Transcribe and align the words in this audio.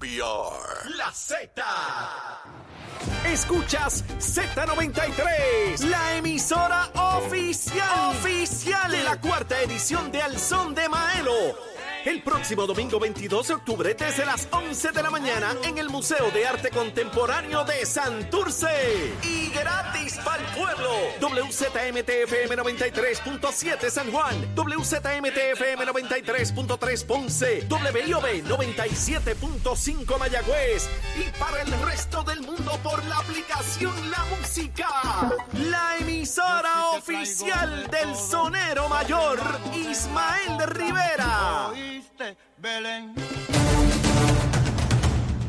NPR. 0.00 0.90
La 0.96 1.10
Z. 1.12 1.50
Escuchas 3.26 4.04
Z93, 4.18 5.80
la 5.88 6.16
emisora 6.16 6.88
oficial. 7.16 8.10
Oficial 8.10 8.90
de 8.90 9.02
la 9.02 9.20
cuarta 9.20 9.60
edición 9.62 10.12
de 10.12 10.22
Al 10.22 10.38
Son 10.38 10.74
de 10.74 10.88
Maelo. 10.88 11.32
El 12.08 12.22
próximo 12.22 12.66
domingo 12.66 12.98
22 12.98 13.48
de 13.48 13.54
octubre 13.54 13.92
desde 13.92 14.24
las 14.24 14.48
11 14.50 14.92
de 14.92 15.02
la 15.02 15.10
mañana 15.10 15.54
en 15.62 15.76
el 15.76 15.90
Museo 15.90 16.30
de 16.30 16.46
Arte 16.46 16.70
Contemporáneo 16.70 17.66
de 17.66 17.84
Santurce. 17.84 19.12
Y 19.22 19.50
gratis 19.50 20.18
para 20.24 20.42
el 20.42 20.54
pueblo. 20.54 20.88
WZMTFM 21.20 22.56
93.7 22.56 23.90
San 23.90 24.10
Juan. 24.10 24.34
WZMTFM 24.56 25.86
93.3 25.86 27.04
Ponce. 27.04 27.66
WIOB 27.68 28.42
97.5 28.42 30.18
Mayagüez. 30.18 30.88
Y 31.18 31.38
para 31.38 31.60
el 31.60 31.80
resto 31.82 32.22
del 32.22 32.40
mundo 32.40 32.72
por 32.82 33.04
la 33.04 33.18
aplicación 33.18 33.92
La 34.10 34.24
Música. 34.34 34.88
La 35.52 35.98
emisora 36.00 36.88
oficial 36.96 37.86
del 37.90 38.16
sonero 38.16 38.88
mayor 38.88 39.38
Ismael 39.74 40.68
Rivera. 40.68 41.97
Belén. 42.58 43.14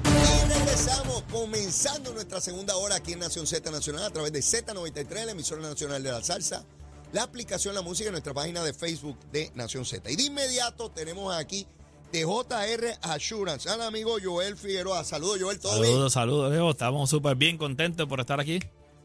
Y 0.06 0.50
regresamos 0.50 1.24
comenzando 1.32 2.14
nuestra 2.14 2.42
segunda 2.42 2.76
hora 2.76 2.96
aquí 2.96 3.14
en 3.14 3.20
Nación 3.20 3.46
Z 3.46 3.70
Nacional 3.72 4.04
a 4.04 4.10
través 4.10 4.32
de 4.32 4.40
Z93, 4.40 5.26
la 5.26 5.32
emisora 5.32 5.62
nacional 5.62 6.02
de 6.02 6.12
la 6.12 6.24
salsa, 6.24 6.66
la 7.12 7.24
aplicación 7.24 7.76
La 7.76 7.82
Música 7.82 8.08
en 8.10 8.14
nuestra 8.14 8.34
página 8.34 8.64
de 8.64 8.74
Facebook 8.74 9.18
de 9.32 9.52
Nación 9.56 9.86
Z. 9.86 10.10
Y 10.10 10.16
de 10.16 10.24
inmediato 10.24 10.90
tenemos 10.90 11.36
aquí 11.36 11.68
de 12.12 12.24
JR 12.24 12.98
Assurance 13.02 13.70
al 13.70 13.82
amigo 13.82 14.18
Joel 14.24 14.58
Figueroa. 14.58 15.04
Saludos 15.04 15.38
Joel, 15.42 15.60
¿todo 15.60 15.74
bien? 15.76 15.86
Saludos, 15.86 16.14
saludos, 16.14 16.52
Leo. 16.52 16.72
Estamos 16.72 17.10
súper 17.10 17.36
bien 17.36 17.58
contentos 17.58 18.08
por 18.08 18.20
estar 18.20 18.40
aquí. 18.40 18.60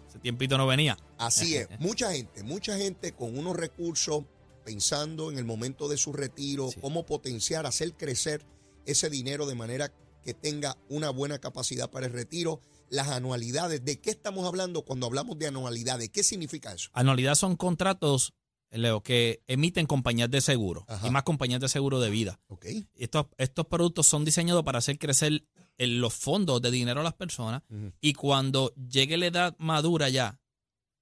Ese 0.08 0.18
tiempito 0.18 0.56
no 0.56 0.66
venía. 0.66 0.96
Así 1.18 1.56
es, 1.56 1.68
mucha 1.78 2.12
gente, 2.12 2.42
mucha 2.42 2.76
gente 2.78 3.12
con 3.12 3.36
unos 3.36 3.56
recursos 3.56 4.24
pensando 4.64 5.30
en 5.30 5.38
el 5.38 5.44
momento 5.44 5.88
de 5.88 5.96
su 5.96 6.12
retiro, 6.12 6.70
cómo 6.80 7.04
potenciar, 7.06 7.66
hacer 7.66 7.94
crecer 7.94 8.44
ese 8.86 9.10
dinero 9.10 9.46
de 9.46 9.54
manera 9.54 9.92
que 10.22 10.34
tenga 10.34 10.76
una 10.88 11.10
buena 11.10 11.38
capacidad 11.38 11.90
para 11.90 12.06
el 12.06 12.12
retiro. 12.12 12.60
Las 12.90 13.08
anualidades, 13.08 13.84
¿de 13.84 14.00
qué 14.00 14.10
estamos 14.10 14.46
hablando 14.46 14.82
cuando 14.82 15.06
hablamos 15.06 15.38
de 15.38 15.46
anualidades? 15.48 16.10
¿Qué 16.10 16.22
significa 16.22 16.72
eso? 16.72 16.90
Anualidad 16.92 17.34
son 17.34 17.56
contratos, 17.56 18.34
Leo, 18.70 19.02
que 19.02 19.42
emiten 19.46 19.86
compañías 19.86 20.30
de 20.30 20.40
seguro 20.40 20.84
Ajá. 20.88 21.06
y 21.06 21.10
más 21.10 21.22
compañías 21.22 21.60
de 21.60 21.68
seguro 21.68 22.00
de 22.00 22.10
vida. 22.10 22.40
¿Ok? 22.48 22.66
Estos, 22.94 23.26
estos 23.38 23.66
productos 23.66 24.06
son 24.06 24.24
diseñados 24.24 24.62
para 24.64 24.78
hacer 24.78 24.98
crecer 24.98 25.44
el- 25.78 25.98
los 26.00 26.14
fondos 26.14 26.60
de 26.62 26.70
dinero 26.70 27.00
a 27.00 27.04
las 27.04 27.14
personas 27.14 27.62
y 28.00 28.12
cuando 28.12 28.72
llegue 28.74 29.16
la 29.16 29.26
edad 29.26 29.56
madura 29.58 30.08
ya 30.08 30.38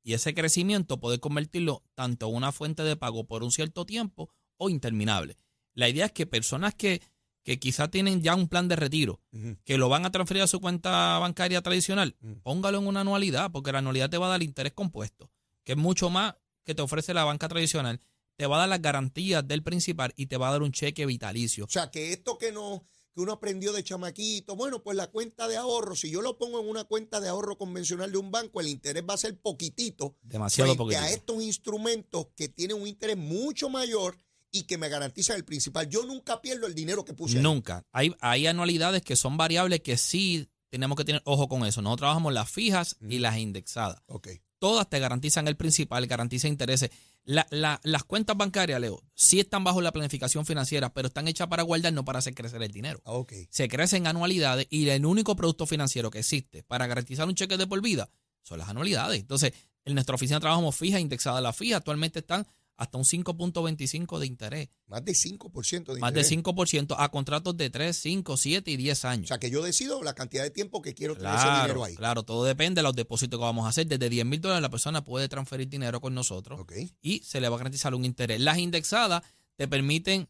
y 0.02 0.14
ese 0.14 0.34
crecimiento 0.34 1.00
poder 1.00 1.20
convertirlo 1.20 1.82
tanto 1.94 2.28
en 2.28 2.36
una 2.36 2.52
fuente 2.52 2.82
de 2.82 2.96
pago 2.96 3.24
por 3.24 3.42
un 3.42 3.52
cierto 3.52 3.86
tiempo 3.86 4.30
o 4.56 4.68
interminable. 4.68 5.36
La 5.74 5.88
idea 5.88 6.06
es 6.06 6.12
que 6.12 6.26
personas 6.26 6.74
que, 6.74 7.00
que 7.42 7.58
quizá 7.58 7.88
tienen 7.88 8.22
ya 8.22 8.34
un 8.34 8.48
plan 8.48 8.68
de 8.68 8.76
retiro, 8.76 9.20
que 9.64 9.78
lo 9.78 9.88
van 9.88 10.04
a 10.04 10.12
transferir 10.12 10.42
a 10.42 10.46
su 10.46 10.60
cuenta 10.60 11.18
bancaria 11.18 11.62
tradicional, 11.62 12.16
póngalo 12.42 12.78
en 12.78 12.86
una 12.86 13.00
anualidad, 13.00 13.50
porque 13.50 13.72
la 13.72 13.78
anualidad 13.78 14.10
te 14.10 14.18
va 14.18 14.26
a 14.26 14.30
dar 14.30 14.42
interés 14.42 14.72
compuesto, 14.72 15.30
que 15.64 15.72
es 15.72 15.78
mucho 15.78 16.10
más 16.10 16.34
que 16.64 16.74
te 16.74 16.82
ofrece 16.82 17.14
la 17.14 17.24
banca 17.24 17.48
tradicional. 17.48 18.00
Te 18.36 18.46
va 18.46 18.56
a 18.56 18.60
dar 18.60 18.68
las 18.68 18.82
garantías 18.82 19.46
del 19.46 19.62
principal 19.62 20.12
y 20.16 20.26
te 20.26 20.36
va 20.36 20.48
a 20.48 20.52
dar 20.52 20.62
un 20.62 20.72
cheque 20.72 21.06
vitalicio. 21.06 21.64
O 21.66 21.68
sea, 21.68 21.90
que 21.90 22.12
esto 22.12 22.38
que 22.38 22.50
no 22.50 22.86
que 23.14 23.20
uno 23.20 23.32
aprendió 23.32 23.72
de 23.72 23.84
chamaquito, 23.84 24.56
bueno, 24.56 24.82
pues 24.82 24.96
la 24.96 25.08
cuenta 25.08 25.48
de 25.48 25.56
ahorro, 25.56 25.94
si 25.94 26.10
yo 26.10 26.22
lo 26.22 26.38
pongo 26.38 26.60
en 26.60 26.68
una 26.68 26.84
cuenta 26.84 27.20
de 27.20 27.28
ahorro 27.28 27.58
convencional 27.58 28.10
de 28.10 28.18
un 28.18 28.30
banco, 28.30 28.60
el 28.60 28.68
interés 28.68 29.04
va 29.08 29.14
a 29.14 29.18
ser 29.18 29.38
poquitito 29.38 30.16
Demasiado 30.22 30.76
poquitito. 30.76 31.04
a 31.04 31.10
estos 31.10 31.42
instrumentos 31.42 32.28
que 32.36 32.48
tienen 32.48 32.80
un 32.80 32.86
interés 32.86 33.16
mucho 33.16 33.68
mayor 33.68 34.16
y 34.50 34.64
que 34.64 34.76
me 34.78 34.88
garantizan 34.88 35.36
el 35.36 35.44
principal. 35.44 35.88
Yo 35.88 36.04
nunca 36.04 36.40
pierdo 36.42 36.66
el 36.66 36.74
dinero 36.74 37.04
que 37.04 37.14
puse. 37.14 37.38
ahí. 37.38 37.42
Nunca. 37.42 37.84
Hay, 37.92 38.14
hay 38.20 38.46
anualidades 38.46 39.02
que 39.02 39.16
son 39.16 39.36
variables 39.36 39.80
que 39.80 39.96
sí 39.96 40.48
tenemos 40.68 40.96
que 40.96 41.04
tener 41.04 41.22
ojo 41.24 41.48
con 41.48 41.64
eso. 41.66 41.80
Nosotros 41.82 42.00
trabajamos 42.00 42.32
las 42.32 42.50
fijas 42.50 42.96
y 43.08 43.18
las 43.18 43.36
indexadas. 43.38 44.02
Ok. 44.06 44.28
Todas 44.58 44.88
te 44.88 44.98
garantizan 45.00 45.48
el 45.48 45.56
principal, 45.56 46.06
garantizan 46.06 46.50
intereses. 46.50 46.90
La- 47.24 47.46
la- 47.50 47.80
las 47.84 48.02
cuentas 48.04 48.36
bancarias, 48.36 48.80
Leo, 48.80 49.00
sí 49.14 49.38
están 49.38 49.62
bajo 49.62 49.80
la 49.80 49.92
planificación 49.92 50.44
financiera, 50.44 50.92
pero 50.92 51.08
están 51.08 51.28
hechas 51.28 51.46
para 51.46 51.62
guardar, 51.62 51.92
no 51.92 52.04
para 52.04 52.18
hacer 52.18 52.34
crecer 52.34 52.62
el 52.62 52.72
dinero. 52.72 53.00
Ah, 53.04 53.12
Ok. 53.12 53.32
Se 53.50 53.68
crecen 53.68 54.06
anualidades 54.08 54.66
y 54.70 54.88
el 54.88 55.06
único 55.06 55.36
producto 55.36 55.66
financiero 55.66 56.10
que 56.10 56.18
existe 56.18 56.64
para 56.64 56.86
garantizar 56.88 57.28
un 57.28 57.34
cheque 57.34 57.56
de 57.56 57.66
por 57.66 57.80
vida 57.80 58.10
son 58.42 58.58
las 58.58 58.68
anualidades. 58.68 59.20
Entonces, 59.20 59.52
en 59.84 59.94
nuestra 59.94 60.16
oficina 60.16 60.40
trabajamos 60.40 60.74
fijas 60.74 61.00
indexadas. 61.00 61.42
Las 61.42 61.56
fijas 61.56 61.78
actualmente 61.78 62.18
están 62.20 62.46
hasta 62.76 62.98
un 62.98 63.04
5.25 63.04 64.18
de 64.18 64.26
interés, 64.26 64.68
Más 64.86 65.04
de 65.04 65.12
5% 65.12 65.94
de 65.94 66.00
más 66.00 66.12
de 66.12 66.20
interés. 66.20 66.44
5% 66.44 66.96
a 66.98 67.08
contratos 67.10 67.56
de 67.56 67.70
3, 67.70 67.96
5, 67.96 68.36
7 68.36 68.70
y 68.70 68.76
10 68.76 69.04
O 69.04 69.08
años. 69.08 69.28
sea, 69.28 69.38
que 69.38 69.50
yo 69.50 69.62
decido 69.62 70.02
la 70.02 70.14
cantidad 70.14 70.42
de 70.42 70.50
tiempo 70.50 70.82
que 70.82 70.94
quiero 70.94 71.14
tener 71.16 71.34
ese 71.34 71.42
Claro, 71.44 71.62
dinero 71.62 71.84
ahí. 71.84 71.94
claro, 71.94 72.22
todo 72.24 72.44
depende 72.44 72.80
de 72.80 72.82
los 72.84 72.96
depósitos 72.96 73.38
que 73.38 73.44
vamos 73.44 73.66
a 73.66 73.68
hacer. 73.68 73.86
Desde 73.86 74.08
10 74.08 74.24
mil 74.26 74.40
dólares 74.40 74.62
la 74.62 74.70
persona 74.70 75.04
puede 75.04 75.28
transferir 75.28 75.68
dinero 75.68 76.00
con 76.00 76.14
nosotros 76.14 76.60
Ok. 76.60 76.72
y 77.00 77.20
se 77.20 77.40
le 77.40 77.48
va 77.48 77.56
a 77.56 77.58
garantizar 77.58 77.94
un 77.94 78.04
interés. 78.04 78.40
Las 78.40 78.58
indexadas 78.58 79.22
te 79.56 79.68
permiten 79.68 80.28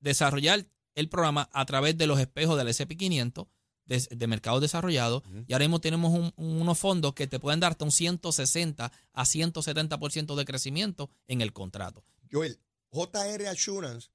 desarrollar 0.00 0.66
el 0.94 1.08
programa 1.08 1.48
a 1.52 1.64
través 1.64 1.96
de 1.96 2.06
los 2.06 2.20
espejos 2.20 2.58
del 2.58 2.68
SP500 2.68 3.48
de, 3.86 4.00
de 4.10 4.26
mercados 4.26 4.60
desarrollados 4.60 5.22
y 5.48 5.52
ahora 5.52 5.64
mismo 5.64 5.80
tenemos 5.80 6.12
un- 6.12 6.32
unos 6.36 6.78
fondos 6.78 7.14
que 7.14 7.26
te 7.26 7.38
pueden 7.40 7.60
dar 7.60 7.72
hasta 7.72 7.84
un 7.84 7.92
160 7.92 8.92
a 9.12 9.24
170% 9.24 10.34
de 10.36 10.44
crecimiento 10.44 11.10
en 11.28 11.40
el 11.40 11.52
contrato. 11.52 12.04
Joel, 12.30 12.58
JR 12.90 13.46
Assurance 13.48 14.08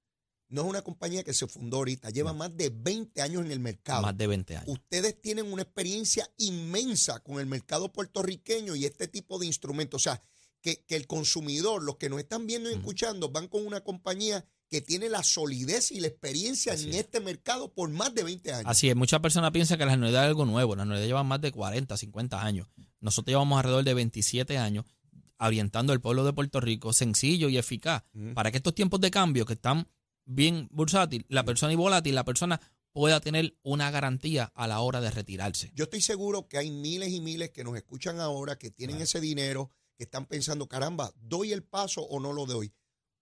no 0.50 0.62
es 0.62 0.68
una 0.68 0.82
compañía 0.82 1.24
que 1.24 1.34
se 1.34 1.46
fundó 1.48 1.78
ahorita, 1.78 2.10
lleva 2.10 2.32
más 2.34 2.56
de 2.56 2.70
20 2.70 3.22
años 3.22 3.44
en 3.44 3.52
el 3.52 3.60
mercado. 3.60 4.02
Más 4.04 4.18
de 4.18 4.28
20 4.28 4.56
años. 4.58 4.70
Ustedes 4.70 5.22
tienen 5.22 5.52
una 5.52 5.64
experiencia 5.64 6.30
inmensa 6.38 7.20
con 7.20 7.40
el 7.40 7.46
mercado 7.48 7.92
puertorriqueño 7.92 8.76
y 8.76 8.86
este 8.86 9.08
tipo 9.10 9.40
de 9.40 9.46
instrumentos. 9.46 10.02
O 10.02 10.04
sea, 10.04 10.24
que, 10.62 10.86
que 10.86 10.96
el 10.96 11.06
consumidor, 11.06 11.84
los 11.84 11.98
que 11.98 12.10
nos 12.10 12.20
están 12.20 12.48
viendo 12.48 12.70
y 12.72 12.74
escuchando, 12.76 13.30
van 13.30 13.48
con 13.50 13.66
una 13.68 13.82
compañía 13.82 14.46
que 14.70 14.82
tiene 14.82 15.10
la 15.10 15.24
solidez 15.24 15.92
y 15.92 16.00
la 16.00 16.08
experiencia 16.08 16.74
Así 16.74 16.86
en 16.86 16.90
es. 16.92 16.96
este 16.98 17.20
mercado 17.20 17.74
por 17.74 17.90
más 17.90 18.14
de 18.14 18.24
20 18.24 18.54
años. 18.54 18.66
Así 18.70 18.90
es, 18.90 18.96
muchas 18.96 19.20
personas 19.22 19.52
piensan 19.52 19.78
que 19.78 19.86
la 19.86 19.94
anualidad 19.94 20.24
es 20.24 20.28
algo 20.28 20.46
nuevo. 20.46 20.76
La 20.76 20.84
anualidad 20.84 21.08
lleva 21.08 21.24
más 21.24 21.40
de 21.42 21.52
40, 21.52 21.96
50 21.96 22.42
años. 22.44 22.68
Nosotros 23.00 23.32
llevamos 23.32 23.58
alrededor 23.58 23.84
de 23.86 23.94
27 23.94 24.58
años 24.58 24.86
orientando 25.40 25.94
al 25.94 26.02
pueblo 26.02 26.26
de 26.26 26.34
Puerto 26.34 26.60
Rico 26.60 26.94
sencillo 26.94 27.48
y 27.50 27.58
eficaz 27.58 28.04
para 28.34 28.52
que 28.52 28.58
estos 28.58 28.74
tiempos 28.74 29.00
de 29.02 29.12
cambio 29.12 29.46
que 29.46 29.54
están 29.54 29.88
bien 30.26 30.68
bursátil, 30.72 31.26
la 31.30 31.46
persona 31.46 31.72
y 31.74 31.76
volátil, 31.76 32.16
la 32.16 32.26
persona 32.26 32.60
pueda 32.92 33.20
tener 33.22 33.56
una 33.62 33.92
garantía 33.92 34.52
a 34.56 34.68
la 34.68 34.80
hora 34.80 35.00
de 35.00 35.12
retirarse. 35.12 35.72
Yo 35.76 35.84
estoy 35.84 36.02
seguro 36.02 36.48
que 36.48 36.58
hay 36.58 36.72
miles 36.72 37.10
y 37.10 37.22
miles 37.22 37.52
que 37.52 37.64
nos 37.64 37.78
escuchan 37.78 38.20
ahora, 38.20 38.58
que 38.58 38.72
tienen 38.72 38.96
Claro. 38.96 39.04
ese 39.04 39.22
dinero, 39.22 39.70
que 39.96 40.04
están 40.06 40.26
pensando, 40.26 40.68
caramba, 40.68 41.14
¿doy 41.22 41.54
el 41.54 41.64
paso 41.64 42.02
o 42.02 42.20
no 42.20 42.34
lo 42.34 42.46
doy? 42.48 42.74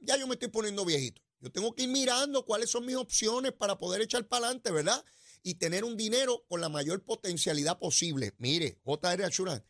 ya 0.02 0.18
yo 0.18 0.28
me 0.28 0.34
estoy 0.34 0.50
poniendo 0.50 0.86
viejito. 0.86 1.22
Yo 1.40 1.52
tengo 1.52 1.74
que 1.74 1.84
ir 1.84 1.90
mirando 1.90 2.46
cuáles 2.46 2.70
son 2.70 2.86
mis 2.86 2.96
opciones 2.96 3.54
para 3.54 3.78
poder 3.78 4.02
echar 4.02 4.28
para 4.28 4.48
adelante, 4.48 4.72
¿verdad? 4.72 5.04
Y 5.42 5.56
tener 5.56 5.86
un 5.86 5.96
dinero 5.96 6.44
con 6.50 6.60
la 6.60 6.68
mayor 6.68 7.04
potencialidad 7.04 7.80
posible. 7.80 8.34
Mire, 8.40 8.82
JR 8.84 9.24
Assurance, 9.24 9.66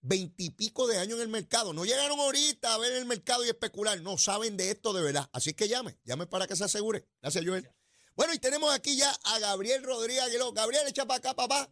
veintipico 0.00 0.86
de 0.86 0.96
años 0.96 1.18
en 1.18 1.24
el 1.24 1.28
mercado. 1.28 1.74
No 1.74 1.84
llegaron 1.84 2.18
ahorita 2.20 2.72
a 2.72 2.78
ver 2.78 2.94
el 2.94 3.04
mercado 3.04 3.44
y 3.44 3.48
especular. 3.48 4.00
No 4.00 4.16
saben 4.16 4.56
de 4.56 4.70
esto 4.70 4.94
de 4.94 5.02
verdad. 5.02 5.28
Así 5.32 5.52
que 5.52 5.68
llame, 5.68 5.98
llame 6.04 6.26
para 6.26 6.46
que 6.46 6.56
se 6.56 6.64
asegure. 6.64 7.06
Gracias, 7.20 7.44
Joel. 7.44 7.68
Bueno, 8.16 8.32
y 8.32 8.38
tenemos 8.38 8.72
aquí 8.72 8.96
ya 8.96 9.10
a 9.24 9.38
Gabriel 9.40 9.82
Rodríguez 9.82 10.22
Aguiló. 10.22 10.52
Gabriel, 10.52 10.88
echa 10.88 11.04
para 11.04 11.18
acá, 11.18 11.34
papá. 11.34 11.70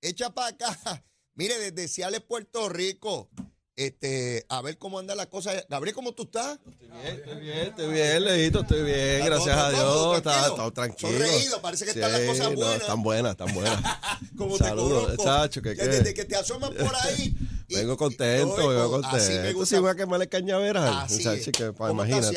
Echa 0.00 0.32
para 0.32 0.48
acá. 0.48 1.04
Mire, 1.34 1.58
desde 1.58 1.88
Ciales, 1.88 2.22
Puerto 2.22 2.68
Rico 2.70 3.28
este, 3.76 4.46
a 4.48 4.62
ver 4.62 4.78
cómo 4.78 4.98
anda 4.98 5.14
la 5.14 5.26
cosa. 5.26 5.52
Gabriel, 5.68 5.94
¿cómo 5.94 6.12
tú 6.12 6.24
estás? 6.24 6.58
Estoy 6.64 6.86
bien, 6.88 7.06
estoy 7.16 7.40
bien, 7.40 7.58
estoy 7.58 7.92
bien, 7.92 8.24
Leito, 8.24 8.60
estoy 8.60 8.82
bien, 8.82 9.24
gracias 9.24 9.56
a 9.56 9.70
Dios. 9.70 10.16
Está 10.16 10.46
todo 10.54 10.72
tranquilo. 10.72 11.12
Sonreído, 11.12 11.60
parece 11.60 11.84
que 11.84 11.90
están 11.92 12.12
las 12.12 12.20
cosas 12.22 12.54
buenas. 12.54 12.80
están 12.80 13.02
buenas, 13.02 13.32
están 13.32 13.54
buenas. 13.54 13.80
como 14.36 14.56
Saludos, 14.56 15.16
chacho, 15.22 15.60
que, 15.60 15.74
que 15.74 15.86
desde 15.86 16.14
que 16.14 16.24
te 16.24 16.36
asoman 16.36 16.72
por 16.74 16.94
ahí. 16.96 17.34
vengo 17.68 17.96
contento, 17.96 18.68
vengo 18.68 18.90
contento. 18.90 19.16
Esto 19.16 19.66
sí 19.66 19.76
voy 19.78 19.90
a 19.90 19.94
quemarle 19.94 20.28
cañaveral. 20.28 20.94
Así 20.98 21.22
que, 21.50 21.72
imagínate. 21.90 22.36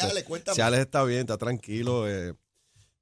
Si 0.53 0.61
Alex 0.61 0.81
está 0.81 1.03
bien, 1.03 1.21
está 1.21 1.37
tranquilo. 1.37 2.09
Eh, 2.09 2.33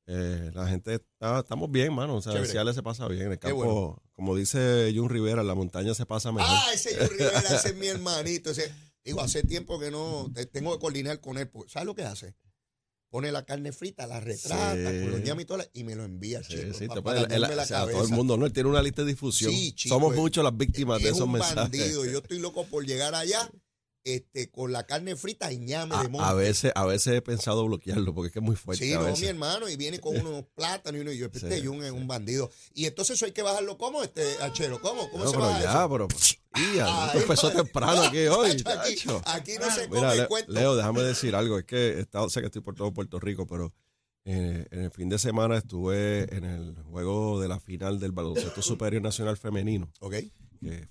eh, 0.07 0.51
la 0.53 0.67
gente 0.67 0.95
está, 0.95 1.39
estamos 1.39 1.71
bien, 1.71 1.93
mano. 1.93 2.15
O 2.15 2.21
sea, 2.21 2.33
se 2.45 2.83
pasa 2.83 3.07
bien. 3.07 3.23
En 3.23 3.31
el 3.33 3.39
campo, 3.39 4.01
como 4.13 4.35
dice 4.35 4.91
Jun 4.95 5.09
Rivera, 5.09 5.41
en 5.41 5.47
la 5.47 5.55
montaña 5.55 5.93
se 5.93 6.05
pasa 6.05 6.31
mejor. 6.31 6.49
Ah, 6.51 6.67
ese 6.73 6.95
Jun 6.95 7.09
Rivera, 7.09 7.39
ese 7.55 7.69
es 7.69 7.75
mi 7.75 7.87
hermanito. 7.87 8.51
Ese, 8.51 8.71
digo, 9.03 9.21
hace 9.21 9.43
tiempo 9.43 9.79
que 9.79 9.89
no 9.89 10.31
tengo 10.51 10.73
que 10.73 10.79
coordinar 10.79 11.19
con 11.19 11.37
él. 11.37 11.49
¿Sabes 11.67 11.87
lo 11.87 11.95
que 11.95 12.03
hace? 12.03 12.35
Pone 13.09 13.31
la 13.31 13.45
carne 13.45 13.71
frita, 13.71 14.05
la 14.07 14.19
retrata, 14.19 14.73
con 14.73 15.11
los 15.11 15.21
y, 15.73 15.79
y 15.79 15.83
me 15.85 15.95
lo 15.95 16.03
envía, 16.03 16.43
sí, 16.43 16.57
Sí, 16.73 16.87
para, 16.87 17.25
todo 17.27 18.03
el 18.03 18.09
mundo, 18.09 18.35
¿no? 18.35 18.45
Él 18.45 18.51
tiene 18.51 18.67
una 18.67 18.81
lista 18.81 19.03
de 19.03 19.09
difusión. 19.09 19.53
Somos 19.75 20.13
muchos 20.15 20.43
las 20.43 20.55
víctimas 20.55 21.01
de 21.01 21.09
esos 21.09 21.21
un 21.21 21.33
mensajes. 21.33 21.93
Yo 21.93 22.17
estoy 22.17 22.39
loco 22.39 22.65
por 22.65 22.85
llegar 22.85 23.15
allá 23.15 23.49
este, 24.05 24.51
con 24.51 24.71
la 24.71 24.85
carne 24.85 25.15
frita 25.15 25.51
y 25.51 25.57
ñame 25.57 25.97
de 25.97 26.09
monte. 26.09 26.27
A 26.27 26.33
veces, 26.33 26.71
a 26.75 26.85
veces 26.85 27.15
he 27.15 27.21
pensado 27.23 27.65
bloquearlo 27.65 28.13
porque 28.13 28.27
es 28.27 28.33
que 28.33 28.39
es 28.39 28.45
muy 28.45 28.55
fuerte. 28.55 28.85
Sí, 28.85 28.93
no, 28.93 29.01
mi 29.01 29.25
hermano, 29.25 29.67
y 29.67 29.75
viene 29.75 29.99
con 29.99 30.15
unos 30.25 30.45
plátanos 30.53 30.99
y 30.99 31.01
uno, 31.01 31.11
y 31.11 31.17
yo, 31.17 31.25
este 31.25 31.39
sí, 31.39 31.67
es 31.67 31.91
un 31.91 32.07
bandido. 32.07 32.51
Y 32.75 32.85
entonces 32.85 33.15
eso 33.15 33.25
hay 33.25 33.31
que 33.31 33.41
bajarlo, 33.41 33.79
¿cómo, 33.79 34.03
este, 34.03 34.23
Achero? 34.41 34.79
¿Cómo? 34.79 35.09
¿Cómo 35.09 35.27
se 35.27 35.35
baja 35.35 35.59
ya, 35.59 35.89
pero, 35.89 36.07
ya, 36.75 37.07
esto 37.07 37.17
empezó 37.17 37.51
temprano 37.51 38.03
aquí 38.03 38.17
hoy, 38.27 38.51
aquí, 38.51 39.09
aquí, 39.25 39.53
no 39.59 39.71
se 39.71 39.89
come 39.89 40.01
Mira, 40.01 40.27
cuento. 40.27 40.51
Leo, 40.51 40.75
déjame 40.75 41.01
decir 41.01 41.35
algo, 41.35 41.57
es 41.57 41.65
que 41.65 41.93
he 41.93 41.99
estado, 42.01 42.29
sé 42.29 42.41
que 42.41 42.45
estoy 42.45 42.61
por 42.61 42.75
todo 42.75 42.93
Puerto 42.93 43.19
Rico, 43.19 43.47
pero 43.47 43.73
en, 44.23 44.67
en 44.69 44.81
el 44.83 44.91
fin 44.91 45.09
de 45.09 45.17
semana 45.17 45.57
estuve 45.57 46.31
en 46.35 46.43
el 46.43 46.75
juego 46.83 47.41
de 47.41 47.47
la 47.47 47.59
final 47.59 47.99
del 47.99 48.11
Baloncesto 48.11 48.61
Superior 48.61 49.01
Nacional 49.01 49.35
Femenino. 49.35 49.91
Ok 49.99 50.13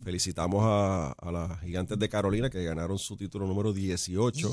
felicitamos 0.02 0.62
a, 0.64 1.14
las 1.30 1.60
gigantes 1.60 1.98
de 1.98 2.08
Carolina 2.08 2.50
que 2.50 2.62
ganaron 2.64 2.98
su 2.98 3.16
título 3.16 3.46
número 3.46 3.72
18. 3.72 4.50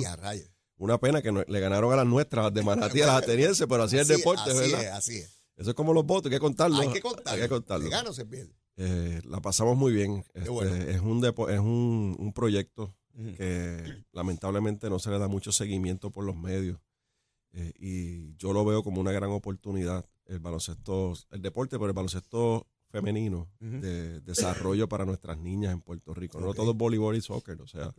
Una 0.77 0.97
pena 0.97 1.21
que 1.21 1.31
le 1.31 1.59
ganaron 1.59 1.93
a 1.93 1.97
las 1.97 2.07
nuestras, 2.07 2.51
de 2.53 2.63
Manatí, 2.63 3.01
a 3.01 3.07
las 3.07 3.23
atenienses, 3.23 3.67
pero 3.67 3.83
así 3.83 3.97
es 3.97 4.09
el 4.09 4.17
deporte, 4.17 4.49
así 4.49 4.59
¿verdad? 4.59 4.83
Es, 4.83 4.91
así 4.91 5.17
es. 5.17 5.41
Eso 5.55 5.69
es 5.69 5.75
como 5.75 5.93
los 5.93 6.05
votos, 6.05 6.31
hay 6.31 6.37
que 6.37 6.39
contarlo. 6.39 6.77
Hay 6.77 6.91
que 6.91 7.01
contarlo. 7.01 7.31
Hay 7.31 7.41
que 7.41 7.49
contarlo. 7.49 7.87
Eh, 8.77 9.21
la 9.25 9.41
pasamos 9.41 9.77
muy 9.77 9.93
bien. 9.93 10.23
Este, 10.33 10.91
es 10.91 11.01
un, 11.01 11.23
es 11.23 11.59
un, 11.59 12.31
proyecto 12.33 12.95
que 13.37 14.03
lamentablemente 14.11 14.89
no 14.89 14.97
se 14.97 15.11
le 15.11 15.19
da 15.19 15.27
mucho 15.27 15.51
seguimiento 15.51 16.09
por 16.09 16.25
los 16.25 16.35
medios. 16.35 16.79
Eh, 17.53 17.73
y 17.77 18.35
yo 18.37 18.53
lo 18.53 18.65
veo 18.65 18.81
como 18.81 19.01
una 19.01 19.11
gran 19.11 19.29
oportunidad. 19.29 20.09
El 20.25 20.39
baloncesto, 20.39 21.13
el 21.29 21.41
deporte, 21.43 21.77
pero 21.77 21.87
el 21.89 21.93
baloncesto 21.93 22.65
femenino 22.91 23.49
de 23.59 24.21
desarrollo 24.21 24.87
para 24.87 25.05
nuestras 25.05 25.39
niñas 25.39 25.73
en 25.73 25.81
Puerto 25.81 26.13
Rico. 26.13 26.39
No 26.39 26.53
todo 26.53 26.71
es 26.71 26.77
voleibol 26.77 27.15
y 27.15 27.21
soccer, 27.21 27.59
o 27.61 27.67
sea. 27.67 27.93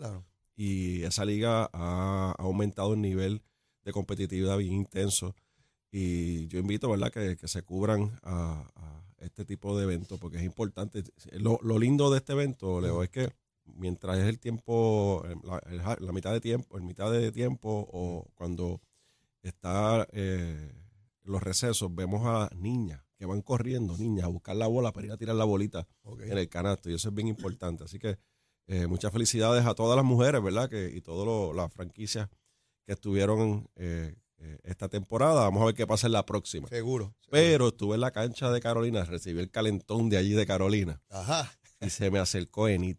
Y 0.54 1.02
esa 1.02 1.24
liga 1.24 1.68
ha, 1.72 2.34
aumentado 2.38 2.94
el 2.94 3.00
nivel 3.00 3.42
de 3.84 3.92
competitividad 3.92 4.58
bien 4.58 4.74
intenso. 4.74 5.34
Y 5.90 6.46
yo 6.48 6.58
invito, 6.58 6.90
¿verdad?, 6.90 7.10
que, 7.10 7.48
se 7.48 7.62
cubran 7.62 8.18
a, 8.22 8.68
este 9.18 9.44
tipo 9.44 9.76
de 9.78 9.84
eventos, 9.84 10.18
porque 10.18 10.38
es 10.38 10.42
importante. 10.42 11.02
Lo, 11.32 11.58
lindo 11.78 12.10
de 12.10 12.18
este 12.18 12.32
evento, 12.32 12.80
Leo, 12.80 13.02
es 13.02 13.10
que 13.10 13.30
mientras 13.64 14.18
es 14.18 14.26
el 14.26 14.38
tiempo, 14.38 15.24
la, 15.42 16.12
mitad 16.12 16.32
de 16.32 16.40
tiempo, 16.40 16.76
en 16.78 16.86
mitad 16.86 17.10
de 17.10 17.32
tiempo, 17.32 17.88
o 17.92 18.28
cuando 18.34 18.80
está 19.42 20.06
eh, 20.12 20.72
los 21.22 21.42
recesos, 21.42 21.94
vemos 21.94 22.22
a 22.24 22.50
niñas 22.54 23.02
que 23.22 23.26
van 23.26 23.40
corriendo, 23.40 23.96
niñas, 23.96 24.24
a 24.24 24.26
buscar 24.26 24.56
la 24.56 24.66
bola 24.66 24.90
para 24.90 25.06
ir 25.06 25.12
a 25.12 25.16
tirar 25.16 25.36
la 25.36 25.44
bolita 25.44 25.86
en 26.24 26.36
el 26.36 26.48
canasto. 26.48 26.90
Y 26.90 26.94
eso 26.94 27.08
es 27.08 27.14
bien 27.14 27.28
importante. 27.28 27.84
Así 27.84 28.00
que 28.00 28.18
eh, 28.66 28.88
muchas 28.88 29.12
felicidades 29.12 29.64
a 29.64 29.76
todas 29.76 29.94
las 29.94 30.04
mujeres, 30.04 30.42
¿verdad? 30.42 30.68
Que, 30.68 30.90
y 30.92 31.00
todas 31.02 31.54
las 31.54 31.72
franquicias 31.72 32.28
que 32.84 32.94
estuvieron 32.94 33.68
eh, 33.76 34.16
eh, 34.38 34.58
esta 34.64 34.88
temporada. 34.88 35.42
Vamos 35.42 35.62
a 35.62 35.66
ver 35.66 35.76
qué 35.76 35.86
pasa 35.86 36.08
en 36.08 36.14
la 36.14 36.26
próxima. 36.26 36.66
Seguro, 36.66 37.14
Pero 37.30 37.68
estuve 37.68 37.94
en 37.94 38.00
la 38.00 38.10
cancha 38.10 38.50
de 38.50 38.60
Carolina, 38.60 39.04
recibí 39.04 39.38
el 39.38 39.52
calentón 39.52 40.08
de 40.08 40.16
allí 40.16 40.32
de 40.32 40.44
Carolina. 40.44 41.00
Ajá. 41.08 41.48
Y 41.80 41.90
se 41.90 42.10
me 42.10 42.18
acercó 42.18 42.66
Enid. 42.66 42.96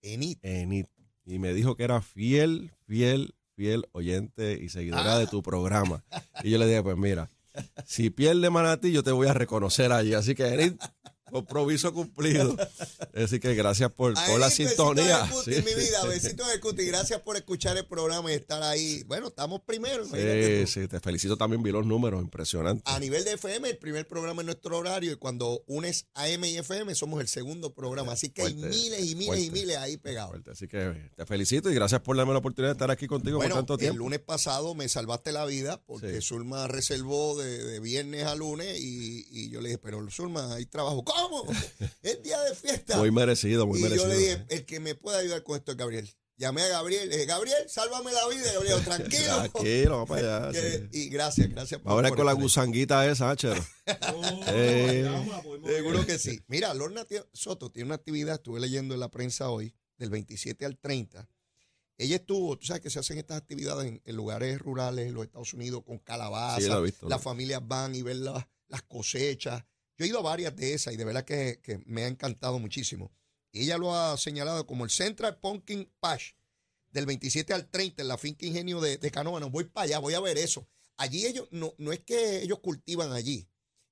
Enid. 0.00 0.38
Enid. 0.40 0.86
Y 1.26 1.38
me 1.38 1.52
dijo 1.52 1.76
que 1.76 1.84
era 1.84 2.00
fiel, 2.00 2.72
fiel, 2.86 3.34
fiel 3.56 3.86
oyente 3.92 4.58
y 4.58 4.70
seguidora 4.70 5.18
de 5.18 5.24
ah. 5.24 5.30
tu 5.30 5.42
programa. 5.42 6.02
Y 6.42 6.48
yo 6.48 6.56
le 6.56 6.66
dije, 6.66 6.82
pues 6.82 6.96
mira, 6.96 7.28
si 7.84 8.10
pierde 8.10 8.50
Manatí, 8.50 8.92
yo 8.92 9.02
te 9.02 9.12
voy 9.12 9.28
a 9.28 9.34
reconocer 9.34 9.92
allí. 9.92 10.14
Así 10.14 10.34
que 10.34 10.76
Compromiso 11.30 11.92
cumplido. 11.92 12.56
Así 13.14 13.40
que 13.40 13.54
gracias 13.54 13.90
por, 13.92 14.14
por 14.14 14.38
la 14.38 14.48
sintonía. 14.50 15.28
Cuti, 15.30 15.50
mi 15.62 15.74
vida, 15.74 16.04
besitos 16.08 16.48
de 16.48 16.60
Cuti. 16.60 16.84
Gracias 16.84 17.20
por 17.20 17.36
escuchar 17.36 17.76
el 17.76 17.84
programa 17.84 18.30
y 18.30 18.34
estar 18.34 18.62
ahí. 18.62 19.02
Bueno, 19.06 19.28
estamos 19.28 19.60
primero. 19.62 20.04
Sí, 20.04 20.66
sí, 20.66 20.88
te 20.88 21.00
felicito 21.00 21.36
también, 21.36 21.62
vi 21.62 21.72
los 21.72 21.84
números, 21.84 22.22
impresionantes. 22.22 22.82
A 22.86 23.00
nivel 23.00 23.24
de 23.24 23.32
FM, 23.32 23.70
el 23.70 23.78
primer 23.78 24.06
programa 24.06 24.42
en 24.42 24.46
nuestro 24.46 24.78
horario 24.78 25.12
y 25.12 25.16
cuando 25.16 25.64
unes 25.66 26.06
AM 26.14 26.44
y 26.44 26.58
FM 26.58 26.94
somos 26.94 27.20
el 27.20 27.28
segundo 27.28 27.74
programa. 27.74 28.12
Así 28.12 28.30
que 28.30 28.42
hay 28.42 28.54
miles 28.54 29.04
y 29.04 29.16
miles 29.16 29.44
y 29.44 29.50
miles 29.50 29.76
ahí 29.78 29.96
pegados. 29.96 30.36
Así 30.50 30.68
que 30.68 31.10
te 31.16 31.26
felicito 31.26 31.70
y 31.70 31.74
gracias 31.74 32.00
por 32.02 32.16
darme 32.16 32.32
la 32.32 32.38
oportunidad 32.38 32.70
de 32.70 32.76
estar 32.76 32.90
aquí 32.90 33.06
contigo 33.06 33.40
por 33.40 33.52
tanto 33.52 33.76
tiempo. 33.76 33.94
El 33.94 33.98
lunes 33.98 34.20
pasado 34.20 34.74
me 34.74 34.88
salvaste 34.88 35.32
la 35.32 35.44
vida 35.44 35.82
porque 35.86 36.20
Zulma 36.20 36.68
reservó 36.68 37.36
de, 37.36 37.80
viernes 37.80 38.24
a 38.24 38.34
lunes 38.34 38.78
y, 38.80 39.26
y, 39.30 39.50
yo 39.50 39.60
le 39.60 39.68
dije, 39.68 39.78
pero 39.78 40.04
Zulma, 40.10 40.54
hay 40.54 40.66
trabajo. 40.66 41.04
Es 42.02 42.22
día 42.22 42.40
de 42.42 42.54
fiesta. 42.54 42.96
Muy 42.98 43.10
merecido, 43.10 43.66
muy 43.66 43.80
merecido. 43.80 44.06
Y 44.06 44.08
yo 44.08 44.14
le 44.14 44.18
dije, 44.18 44.46
el 44.48 44.64
que 44.64 44.80
me 44.80 44.94
pueda 44.94 45.18
ayudar 45.18 45.42
con 45.42 45.56
esto 45.56 45.72
es 45.72 45.76
Gabriel. 45.76 46.08
Llamé 46.38 46.62
a 46.62 46.68
Gabriel, 46.68 47.08
le 47.08 47.16
dije, 47.16 47.26
Gabriel, 47.26 47.64
sálvame 47.66 48.12
la 48.12 48.28
vida. 48.28 48.52
Gabriel, 48.52 48.84
tranquilo. 48.84 49.36
Tranquilo, 49.52 49.90
vamos 49.92 50.08
para 50.08 50.48
allá. 50.48 50.88
Y 50.92 51.08
gracias, 51.08 51.48
gracias 51.48 51.80
por 51.80 51.92
Ahora 51.92 52.10
con 52.10 52.26
la 52.26 52.32
gusanguita 52.34 53.10
esa, 53.10 53.34
Chero. 53.36 53.64
Seguro 55.64 56.04
que 56.04 56.18
sí. 56.18 56.40
Mira, 56.48 56.74
Lorna 56.74 57.06
Soto 57.32 57.70
tiene 57.70 57.86
una 57.86 57.94
actividad, 57.94 58.34
estuve 58.34 58.60
leyendo 58.60 58.94
en 58.94 59.00
la 59.00 59.10
prensa 59.10 59.48
hoy, 59.48 59.74
del 59.96 60.10
27 60.10 60.66
al 60.66 60.76
30. 60.78 61.28
Ella 61.98 62.16
estuvo, 62.16 62.58
tú 62.58 62.66
sabes 62.66 62.82
que 62.82 62.90
se 62.90 62.98
hacen 62.98 63.16
estas 63.16 63.38
actividades 63.38 64.00
en, 64.04 64.16
lugares 64.16 64.58
rurales 64.58 65.06
en 65.06 65.14
los 65.14 65.24
Estados 65.24 65.54
Unidos 65.54 65.82
con 65.86 65.98
calabazas. 65.98 66.68
las 67.02 67.22
familias 67.22 67.66
van 67.66 67.94
y 67.94 68.02
ven 68.02 68.22
las 68.22 68.82
cosechas. 68.86 69.64
Yo 69.96 70.04
he 70.04 70.08
ido 70.08 70.18
a 70.18 70.22
varias 70.22 70.54
de 70.56 70.74
esas 70.74 70.94
y 70.94 70.96
de 70.96 71.04
verdad 71.04 71.24
que, 71.24 71.60
me 71.86 72.04
ha 72.04 72.06
encantado 72.08 72.58
muchísimo. 72.58 73.12
Y 73.52 73.62
ella 73.62 73.78
lo 73.78 73.94
ha 73.94 74.16
señalado 74.18 74.66
como 74.66 74.84
el 74.84 74.90
Central 74.90 75.38
Pumpkin 75.38 75.90
Patch 76.00 76.32
del 76.90 77.06
27 77.06 77.52
al 77.54 77.68
30 77.68 78.02
en 78.02 78.08
la 78.08 78.18
finca 78.18 78.46
Ingenio 78.46 78.80
de, 78.80 78.98
de 78.98 79.10
Voy 79.50 79.64
para 79.64 79.84
allá, 79.84 79.98
voy 79.98 80.14
a 80.14 80.20
ver 80.20 80.38
eso. 80.38 80.68
Allí 80.98 81.26
ellos, 81.26 81.48
no, 81.50 81.74
no 81.78 81.92
es 81.92 82.00
que 82.00 82.42
ellos 82.42 82.60
cultivan 82.60 83.12
allí, 83.12 83.48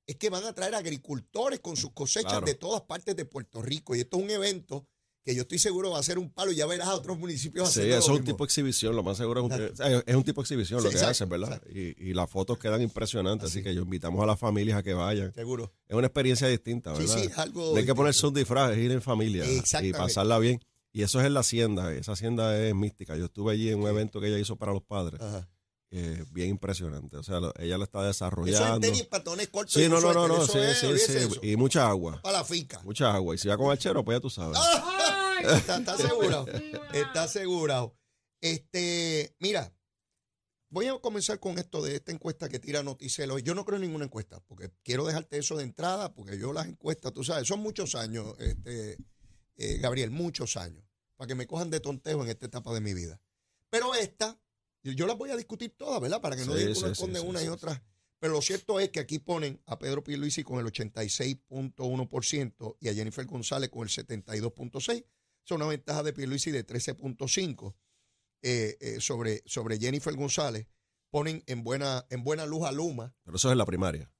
es 0.06 0.16
que 0.16 0.30
van 0.30 0.44
a 0.44 0.54
traer 0.54 0.74
agricultores 0.74 1.60
con 1.60 1.76
sus 1.76 1.92
cosechas 1.92 2.44
de 2.44 2.54
todas 2.54 2.82
partes 2.82 3.16
de 3.16 3.24
Puerto 3.24 3.62
Rico. 3.62 3.94
Y 3.94 4.00
esto 4.00 4.18
es 4.18 4.22
un 4.24 4.30
evento 4.30 4.86
que 5.24 5.34
yo 5.34 5.42
estoy 5.42 5.58
seguro 5.58 5.90
va 5.90 5.98
a 5.98 6.02
ser 6.02 6.18
un 6.18 6.30
palo 6.30 6.52
y 6.52 6.56
ya 6.56 6.66
verás 6.66 6.88
a 6.88 6.94
otros 6.94 7.18
municipios 7.18 7.70
Sí, 7.70 7.80
eso 7.80 7.98
es 7.98 8.08
un 8.08 8.24
tipo 8.24 8.44
de 8.44 8.46
exhibición, 8.46 8.94
lo 8.94 9.02
más 9.02 9.16
seguro 9.16 9.46
es 9.46 9.80
un, 9.80 10.02
es 10.06 10.14
un 10.14 10.22
tipo 10.22 10.42
de 10.42 10.44
exhibición 10.44 10.82
lo 10.82 10.90
que 10.90 10.98
hacen, 10.98 11.28
¿verdad? 11.28 11.62
Y, 11.68 12.10
y, 12.10 12.14
las 12.14 12.30
fotos 12.30 12.58
quedan 12.58 12.82
impresionantes, 12.82 13.50
así. 13.50 13.62
que 13.62 13.74
yo 13.74 13.82
invitamos 13.82 14.22
a 14.22 14.26
las 14.26 14.38
familias 14.38 14.78
a 14.78 14.82
que 14.82 14.92
vayan. 14.92 15.32
Seguro. 15.32 15.72
Es 15.88 15.96
una 15.96 16.06
experiencia 16.06 16.46
distinta, 16.48 16.92
¿verdad? 16.92 17.16
Sí, 17.16 17.24
sí, 17.24 17.30
algo. 17.36 17.72
No 17.72 17.76
hay 17.76 17.86
que 17.86 17.94
ponerse 17.94 18.26
un 18.26 18.34
disfraz, 18.34 18.76
ir 18.76 18.92
en 18.92 19.02
familia 19.02 19.44
y 19.82 19.92
pasarla 19.92 20.38
bien. 20.38 20.60
Y 20.92 21.02
eso 21.02 21.18
es 21.20 21.26
en 21.26 21.34
la 21.34 21.40
hacienda, 21.40 21.92
esa 21.92 22.12
hacienda 22.12 22.56
es 22.56 22.74
mística. 22.74 23.16
Yo 23.16 23.24
estuve 23.24 23.52
allí 23.52 23.68
en 23.68 23.80
un 23.80 23.88
evento 23.88 24.20
que 24.20 24.28
ella 24.28 24.38
hizo 24.38 24.56
para 24.56 24.72
los 24.72 24.82
padres. 24.82 25.20
Eh, 25.96 26.24
bien 26.30 26.50
impresionante. 26.50 27.16
O 27.16 27.22
sea, 27.22 27.38
ella 27.58 27.78
lo 27.78 27.84
está 27.84 28.02
desarrollando. 28.02 28.66
Eso 28.66 28.74
es 28.74 28.80
tenis, 28.80 29.04
patones 29.04 29.48
cortos. 29.48 29.74
Sí, 29.74 29.88
no, 29.88 30.00
no, 30.00 30.12
no, 30.12 30.26
no, 30.26 30.44
sí, 30.44 30.58
sí, 30.74 30.98
sí. 30.98 31.50
Y 31.50 31.56
mucha 31.56 31.88
agua. 31.88 32.20
Para 32.20 32.38
la 32.38 32.44
finca. 32.44 32.80
Mucha 32.82 33.14
agua. 33.14 33.34
Y 33.34 33.38
si 33.38 33.46
va 33.46 33.56
con 33.56 33.70
el 33.70 33.78
chero, 33.78 34.04
pues 34.04 34.16
ya 34.16 34.20
tú 34.20 34.28
sabes. 34.28 34.58
Está, 35.52 35.76
está 35.76 35.94
asegurado. 35.94 36.46
Está 36.92 37.22
asegurado. 37.24 37.96
Este, 38.40 39.34
mira, 39.38 39.74
voy 40.68 40.88
a 40.88 40.98
comenzar 40.98 41.38
con 41.40 41.58
esto 41.58 41.82
de 41.82 41.96
esta 41.96 42.12
encuesta 42.12 42.48
que 42.48 42.58
tira 42.58 42.82
Noticelo. 42.82 43.38
Yo 43.38 43.54
no 43.54 43.64
creo 43.64 43.76
en 43.76 43.82
ninguna 43.82 44.06
encuesta, 44.06 44.40
porque 44.40 44.70
quiero 44.82 45.06
dejarte 45.06 45.38
eso 45.38 45.56
de 45.56 45.64
entrada, 45.64 46.14
porque 46.14 46.38
yo 46.38 46.52
las 46.52 46.66
encuestas, 46.66 47.12
tú 47.12 47.22
sabes, 47.24 47.46
son 47.46 47.60
muchos 47.60 47.94
años, 47.94 48.34
este, 48.40 48.98
eh, 49.56 49.78
Gabriel, 49.78 50.10
muchos 50.10 50.56
años, 50.56 50.84
para 51.16 51.28
que 51.28 51.34
me 51.34 51.46
cojan 51.46 51.70
de 51.70 51.80
tontejo 51.80 52.22
en 52.24 52.28
esta 52.28 52.46
etapa 52.46 52.74
de 52.74 52.80
mi 52.80 52.92
vida. 52.92 53.20
Pero 53.70 53.94
esta, 53.94 54.38
yo 54.82 55.06
las 55.06 55.16
voy 55.16 55.30
a 55.30 55.36
discutir 55.36 55.74
todas, 55.76 56.00
¿verdad? 56.00 56.20
Para 56.20 56.36
que 56.36 56.44
no 56.44 56.54
digan 56.54 56.76
uno 56.76 56.88
esconde 56.88 57.20
una 57.20 57.42
y 57.42 57.48
otra. 57.48 57.82
Pero 58.18 58.34
lo 58.34 58.42
cierto 58.42 58.80
es 58.80 58.90
que 58.90 59.00
aquí 59.00 59.18
ponen 59.18 59.62
a 59.66 59.78
Pedro 59.78 60.02
Pierluisi 60.02 60.44
con 60.44 60.58
el 60.58 60.66
86.1% 60.66 62.76
y 62.80 62.88
a 62.88 62.94
Jennifer 62.94 63.26
González 63.26 63.70
con 63.70 63.82
el 63.82 63.88
72.6%. 63.88 65.04
Son 65.44 65.60
una 65.60 65.66
ventaja 65.66 66.02
de 66.02 66.12
Pierluisi 66.12 66.50
de 66.50 66.66
13.5% 66.66 67.74
eh, 68.42 68.76
eh, 68.80 69.00
sobre, 69.00 69.42
sobre 69.46 69.78
Jennifer 69.78 70.14
González. 70.14 70.66
Ponen 71.10 71.42
en 71.46 71.62
buena, 71.62 72.06
en 72.10 72.24
buena 72.24 72.46
luz 72.46 72.64
a 72.64 72.72
Luma. 72.72 73.14
Pero 73.24 73.36
eso 73.36 73.50
es 73.50 73.56
la 73.56 73.66
primaria. 73.66 74.10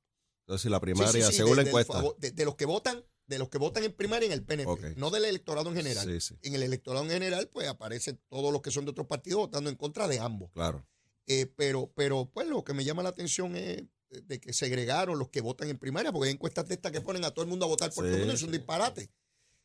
Entonces, 0.46 0.70
la 0.70 0.80
primaria, 0.80 1.32
según 1.32 1.56
la 1.56 1.62
encuesta. 1.62 2.02
de, 2.18 2.44
los 2.44 2.54
que 2.54 2.66
votan 2.66 3.02
de 3.26 3.38
los 3.38 3.48
que 3.48 3.56
votan 3.56 3.84
en 3.84 3.92
primaria 3.92 4.26
en 4.26 4.32
el 4.32 4.44
PNP, 4.44 4.96
no 4.96 5.10
del 5.10 5.24
electorado 5.24 5.70
en 5.70 5.76
general. 5.76 6.20
En 6.42 6.54
el 6.54 6.62
electorado 6.62 7.04
en 7.06 7.10
general, 7.10 7.48
pues 7.48 7.66
aparecen 7.68 8.20
todos 8.28 8.52
los 8.52 8.60
que 8.60 8.70
son 8.70 8.84
de 8.84 8.90
otros 8.90 9.06
partidos 9.06 9.40
votando 9.40 9.70
en 9.70 9.76
contra 9.76 10.06
de 10.06 10.20
ambos. 10.20 10.50
Claro. 10.52 10.86
Eh, 11.26 11.46
pero, 11.56 11.90
pero, 11.96 12.30
pues 12.32 12.46
lo 12.46 12.62
que 12.64 12.74
me 12.74 12.84
llama 12.84 13.02
la 13.02 13.08
atención 13.08 13.56
es 13.56 13.84
de 14.10 14.40
que 14.40 14.52
segregaron 14.52 15.18
los 15.18 15.30
que 15.30 15.40
votan 15.40 15.70
en 15.70 15.78
primaria, 15.78 16.12
porque 16.12 16.28
hay 16.28 16.34
encuestas 16.34 16.68
de 16.68 16.74
estas 16.74 16.92
que 16.92 17.00
ponen 17.00 17.24
a 17.24 17.30
todo 17.30 17.44
el 17.44 17.48
mundo 17.48 17.64
a 17.64 17.68
votar 17.68 17.90
por 17.92 18.04
todo 18.04 18.12
el 18.12 18.20
mundo, 18.20 18.34
es 18.34 18.42
un 18.42 18.52
disparate. 18.52 19.10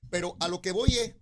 Pero 0.10 0.38
a 0.40 0.48
lo 0.48 0.62
que 0.62 0.72
voy 0.72 0.94
es 0.94 1.14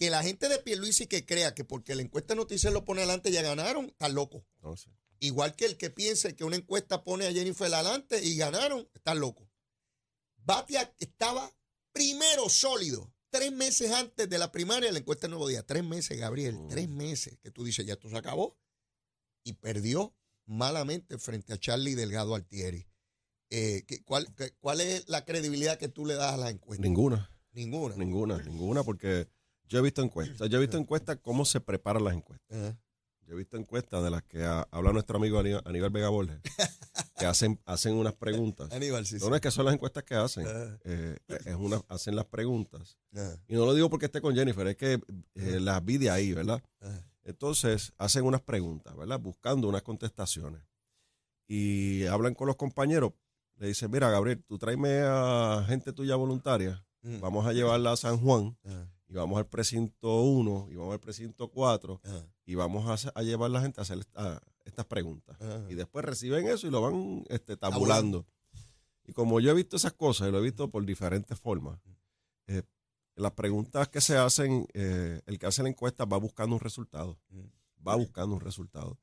que 0.00 0.08
la 0.08 0.22
gente 0.22 0.48
de 0.48 0.58
Pierluisi 0.58 1.06
que 1.06 1.26
crea 1.26 1.54
que 1.54 1.62
porque 1.62 1.94
la 1.94 2.00
encuesta 2.00 2.34
noticias 2.34 2.72
lo 2.72 2.86
pone 2.86 3.02
adelante 3.02 3.30
ya 3.30 3.42
ganaron, 3.42 3.84
está 3.84 4.08
loco. 4.08 4.46
Igual 5.18 5.54
que 5.54 5.66
el 5.66 5.76
que 5.76 5.90
piense 5.90 6.34
que 6.34 6.42
una 6.42 6.56
encuesta 6.56 7.04
pone 7.04 7.26
a 7.26 7.32
Jennifer 7.32 7.72
adelante 7.72 8.24
y 8.24 8.34
ganaron, 8.34 8.88
está 8.94 9.14
loco. 9.14 9.46
Batia 10.38 10.90
estaba 11.00 11.54
primero 11.92 12.48
sólido. 12.48 13.12
Tres 13.28 13.52
meses 13.52 13.92
antes 13.92 14.26
de 14.26 14.38
la 14.38 14.50
primaria, 14.50 14.90
la 14.90 15.00
encuesta 15.00 15.26
del 15.26 15.32
nuevo 15.32 15.48
día. 15.48 15.66
Tres 15.66 15.84
meses, 15.84 16.18
Gabriel. 16.18 16.54
Mm. 16.54 16.68
Tres 16.68 16.88
meses. 16.88 17.38
Que 17.42 17.50
tú 17.50 17.62
dices, 17.62 17.84
ya 17.84 17.92
esto 17.92 18.08
se 18.08 18.16
acabó. 18.16 18.56
Y 19.44 19.52
perdió 19.52 20.16
malamente 20.46 21.18
frente 21.18 21.52
a 21.52 21.58
Charlie 21.58 21.94
Delgado 21.94 22.34
Altieri. 22.34 22.88
Eh, 23.50 23.84
¿cuál, 24.06 24.34
¿Cuál 24.60 24.80
es 24.80 25.06
la 25.10 25.26
credibilidad 25.26 25.78
que 25.78 25.88
tú 25.88 26.06
le 26.06 26.14
das 26.14 26.32
a 26.32 26.38
la 26.38 26.48
encuesta? 26.48 26.82
Ninguna. 26.82 27.30
Ninguna. 27.52 27.96
Ninguna, 27.96 28.38
ninguna, 28.38 28.82
porque 28.82 29.28
yo 29.70 29.78
he 29.78 29.82
visto 29.82 30.02
encuestas. 30.02 30.50
Yo 30.50 30.58
he 30.58 30.60
visto 30.60 30.76
encuestas 30.76 31.18
cómo 31.22 31.44
se 31.44 31.60
preparan 31.60 32.04
las 32.04 32.14
encuestas. 32.14 32.76
Yo 33.24 33.34
he 33.34 33.38
visto 33.38 33.56
encuestas 33.56 34.02
de 34.02 34.10
las 34.10 34.24
que 34.24 34.42
habla 34.44 34.92
nuestro 34.92 35.18
amigo 35.18 35.38
Aníbal, 35.38 35.90
Vega 35.90 36.08
Borges, 36.08 36.40
que 37.16 37.24
hacen, 37.26 37.60
hacen 37.64 37.94
unas 37.94 38.14
preguntas. 38.14 38.72
Aníbal, 38.72 39.06
sí, 39.06 39.18
No, 39.20 39.32
es 39.32 39.40
que 39.40 39.52
son 39.52 39.66
las 39.66 39.74
encuestas 39.74 40.02
que 40.02 40.16
hacen. 40.16 40.44
Eh, 40.84 41.16
es 41.44 41.54
una, 41.54 41.80
hacen 41.86 42.16
las 42.16 42.24
preguntas. 42.24 42.98
Y 43.46 43.54
no 43.54 43.64
lo 43.64 43.72
digo 43.72 43.88
porque 43.88 44.06
esté 44.06 44.20
con 44.20 44.34
Jennifer, 44.34 44.66
es 44.66 44.76
que 44.76 45.00
eh, 45.36 45.60
las 45.60 45.84
vi 45.84 45.98
de 45.98 46.10
ahí, 46.10 46.32
¿verdad? 46.32 46.60
Entonces, 47.22 47.92
hacen 47.96 48.24
unas 48.24 48.40
preguntas, 48.40 48.96
¿verdad? 48.96 49.20
Buscando 49.20 49.68
unas 49.68 49.82
contestaciones. 49.82 50.62
Y 51.46 52.06
hablan 52.06 52.34
con 52.34 52.48
los 52.48 52.56
compañeros. 52.56 53.12
Le 53.58 53.68
dicen, 53.68 53.88
mira, 53.92 54.10
Gabriel, 54.10 54.42
tú 54.48 54.58
tráeme 54.58 55.02
a 55.04 55.64
gente 55.68 55.92
tuya 55.92 56.16
voluntaria. 56.16 56.84
Mm. 57.02 57.20
Vamos 57.20 57.46
a 57.46 57.52
llevarla 57.52 57.92
a 57.92 57.96
San 57.96 58.18
Juan 58.18 58.56
y 59.10 59.14
vamos 59.14 59.38
al 59.38 59.46
precinto 59.48 60.22
1 60.22 60.68
y 60.70 60.76
vamos 60.76 60.92
al 60.92 61.00
precinto 61.00 61.48
4 61.48 62.00
y 62.46 62.54
vamos 62.54 63.06
a, 63.12 63.22
llevar 63.22 63.50
a 63.50 63.54
la 63.54 63.60
gente 63.60 63.80
a 63.80 63.82
hacer 63.82 63.98
estas 64.64 64.86
preguntas. 64.86 65.36
Y 65.68 65.74
después 65.74 66.04
reciben 66.04 66.46
eso 66.46 66.68
y 66.68 66.70
lo 66.70 66.80
van 66.80 67.24
este, 67.28 67.56
tabulando. 67.56 68.24
Y 69.04 69.12
como 69.12 69.40
yo 69.40 69.50
he 69.50 69.54
visto 69.54 69.76
esas 69.76 69.94
cosas, 69.94 70.28
y 70.28 70.30
lo 70.30 70.38
he 70.38 70.42
visto 70.42 70.70
por 70.70 70.84
diferentes 70.86 71.38
formas, 71.40 71.80
eh, 72.46 72.62
las 73.16 73.32
preguntas 73.32 73.88
que 73.88 74.00
se 74.00 74.16
hacen, 74.16 74.68
eh, 74.74 75.20
el 75.26 75.38
que 75.40 75.46
hace 75.46 75.64
la 75.64 75.68
encuesta 75.68 76.04
va 76.04 76.16
buscando 76.16 76.54
un 76.54 76.60
resultado. 76.60 77.18
Va 77.86 77.96
buscando 77.96 78.36
un 78.36 78.40
resultado. 78.40 78.96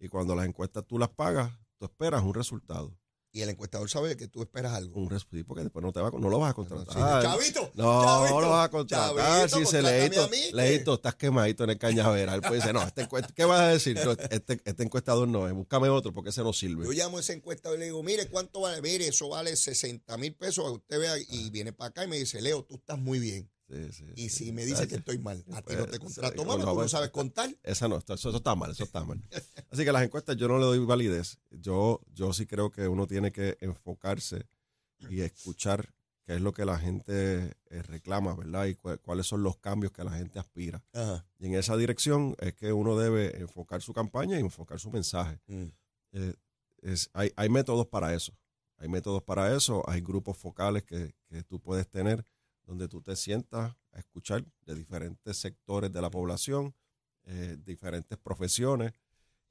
Y 0.00 0.08
cuando 0.08 0.34
las 0.34 0.46
encuestas 0.46 0.84
tú 0.84 0.98
las 0.98 1.10
pagas, 1.10 1.52
tú 1.78 1.84
esperas 1.84 2.24
un 2.24 2.34
resultado. 2.34 2.98
Y 3.34 3.40
el 3.40 3.48
encuestador 3.48 3.88
sabe 3.88 4.14
que 4.14 4.28
tú 4.28 4.42
esperas 4.42 4.74
algo. 4.74 5.00
Un 5.00 5.18
sí, 5.18 5.42
porque 5.42 5.62
después 5.62 5.82
no, 5.82 5.90
te 5.90 6.00
va, 6.00 6.10
no 6.10 6.28
lo 6.28 6.38
vas 6.38 6.50
a 6.50 6.54
contratar. 6.54 6.86
No, 6.94 7.22
chavito. 7.22 7.70
No, 7.74 8.28
no 8.28 8.40
lo 8.42 8.50
vas 8.50 8.66
a 8.66 8.70
contratar. 8.70 9.48
si 9.48 9.64
se 9.64 9.80
leíto, 9.80 10.28
leíto, 10.52 10.94
estás 10.94 11.14
quemadito 11.14 11.64
en 11.64 11.70
el 11.70 11.78
cañaveral. 11.78 12.42
Pues 12.42 12.60
dice, 12.60 12.74
no, 12.74 12.82
este 12.82 13.08
¿qué 13.34 13.44
vas 13.46 13.60
a 13.60 13.68
decir? 13.68 13.98
Este, 14.30 14.60
este 14.64 14.82
encuestador 14.82 15.26
no 15.26 15.48
es, 15.48 15.54
búscame 15.54 15.88
otro 15.88 16.12
porque 16.12 16.28
ese 16.28 16.42
no 16.42 16.52
sirve. 16.52 16.84
Yo 16.84 16.92
llamo 16.92 17.16
a 17.16 17.20
ese 17.20 17.32
encuestador 17.32 17.78
y 17.78 17.80
le 17.80 17.84
digo, 17.86 18.02
mire, 18.02 18.28
¿cuánto 18.28 18.60
vale? 18.60 18.82
Mire, 18.82 19.08
eso 19.08 19.30
vale 19.30 19.56
60 19.56 20.14
mil 20.18 20.34
pesos. 20.34 20.70
Usted 20.70 20.98
vea, 20.98 21.14
y 21.18 21.48
viene 21.48 21.72
para 21.72 21.88
acá 21.88 22.04
y 22.04 22.08
me 22.08 22.18
dice, 22.18 22.42
Leo, 22.42 22.64
tú 22.64 22.74
estás 22.74 22.98
muy 22.98 23.18
bien 23.18 23.50
y 24.16 24.28
si 24.28 24.52
me 24.52 24.64
dice 24.64 24.86
que 24.86 24.96
estoy 24.96 25.18
mal, 25.18 25.42
a 25.52 25.62
ti 25.62 25.74
no 25.74 25.86
te 25.86 25.98
pues, 25.98 26.14
contrato 26.14 26.44
más, 26.44 26.58
tú 26.58 26.74
no 26.74 26.88
sabes 26.88 27.10
contar. 27.10 27.56
Esa 27.62 27.88
no, 27.88 27.98
eso, 27.98 28.36
está 28.36 28.54
mal, 28.54 28.70
eso 28.70 28.84
está 28.84 29.04
mal. 29.04 29.22
Así 29.72 29.86
que 29.86 29.92
las 29.92 30.02
encuestas 30.02 30.36
yo 30.36 30.48
no 30.48 30.58
le 30.58 30.66
doy 30.66 30.78
validez. 30.80 31.38
Yo, 31.50 32.02
yo 32.12 32.34
sí 32.34 32.44
creo 32.44 32.70
que 32.70 32.88
uno 32.88 33.06
tiene 33.06 33.32
que 33.32 33.56
enfocarse 33.62 34.46
y 35.08 35.22
escuchar 35.22 35.94
qué 36.24 36.34
es 36.34 36.42
lo 36.42 36.52
que 36.52 36.66
la 36.66 36.78
gente 36.78 37.56
eh, 37.70 37.82
reclama, 37.82 38.34
¿verdad? 38.36 38.66
Y 38.66 38.74
cuáles 38.74 39.26
son 39.26 39.42
los 39.42 39.56
cambios 39.56 39.90
que 39.90 40.04
la 40.04 40.12
gente 40.12 40.38
aspira. 40.38 40.84
Y 41.38 41.46
en 41.46 41.54
esa 41.54 41.74
dirección 41.78 42.36
es 42.38 42.52
que 42.52 42.74
uno 42.74 42.98
debe 42.98 43.40
enfocar 43.40 43.80
su 43.80 43.94
campaña 43.94 44.36
y 44.36 44.40
enfocar 44.40 44.78
su 44.78 44.90
mensaje. 44.90 45.40
Mm. 45.46 45.68
Eh, 46.12 46.34
es, 46.82 47.08
hay, 47.14 47.32
hay 47.34 47.48
métodos 47.48 47.86
para 47.86 48.12
eso. 48.12 48.36
Hay 48.76 48.88
métodos 48.88 49.22
para 49.22 49.56
eso, 49.56 49.88
hay 49.88 50.02
grupos 50.02 50.36
focales 50.36 50.82
que, 50.82 51.14
que 51.30 51.42
tú 51.44 51.60
puedes 51.60 51.88
tener 51.88 52.26
donde 52.66 52.88
tú 52.88 53.00
te 53.00 53.16
sientas 53.16 53.74
a 53.92 53.98
escuchar 53.98 54.44
de 54.66 54.74
diferentes 54.74 55.36
sectores 55.36 55.90
de 55.92 56.02
la 56.02 56.10
población, 56.10 56.74
eh, 57.24 57.56
diferentes 57.64 58.18
profesiones, 58.18 58.92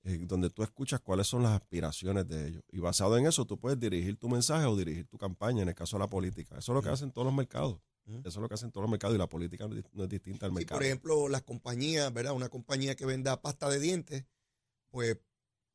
eh, 0.04 0.18
donde 0.22 0.50
tú 0.50 0.64
escuchas 0.64 1.00
cuáles 1.00 1.28
son 1.28 1.44
las 1.44 1.54
aspiraciones 1.54 2.28
de 2.28 2.48
ellos. 2.48 2.64
Y 2.72 2.80
basado 2.80 3.18
en 3.18 3.28
eso, 3.28 3.46
tú 3.46 3.60
puedes 3.60 3.80
dirigir 3.80 4.18
tu 4.18 4.30
mensaje 4.30 4.66
o 4.66 4.76
dirigir 4.76 5.08
tu 5.08 5.18
campaña, 5.18 5.62
en 5.62 5.70
el 5.70 5.76
caso 5.76 5.98
de 5.98 6.02
la 6.02 6.10
política. 6.10 6.58
Eso 6.58 6.72
es 6.72 6.76
lo 6.76 6.82
que 6.82 6.90
hacen 6.90 7.12
todos 7.12 7.26
los 7.26 7.34
mercados. 7.34 7.80
Eso 8.08 8.28
es 8.28 8.36
lo 8.38 8.48
que 8.48 8.56
hacen 8.56 8.72
todos 8.72 8.84
los 8.84 8.92
mercados 8.92 9.16
y 9.16 9.20
la 9.20 9.30
política 9.30 9.68
no 9.68 10.04
es 10.04 10.10
distinta 10.10 10.48
al 10.48 10.52
mercado. 10.52 10.80
por 10.80 10.86
ejemplo, 10.86 11.30
las 11.30 11.44
compañías, 11.44 12.12
¿verdad? 12.12 12.34
Una 12.34 12.50
compañía 12.50 12.96
que 12.96 13.06
venda 13.06 13.42
pasta 13.42 13.70
de 13.70 13.80
dientes, 13.80 14.26
pues 14.90 15.18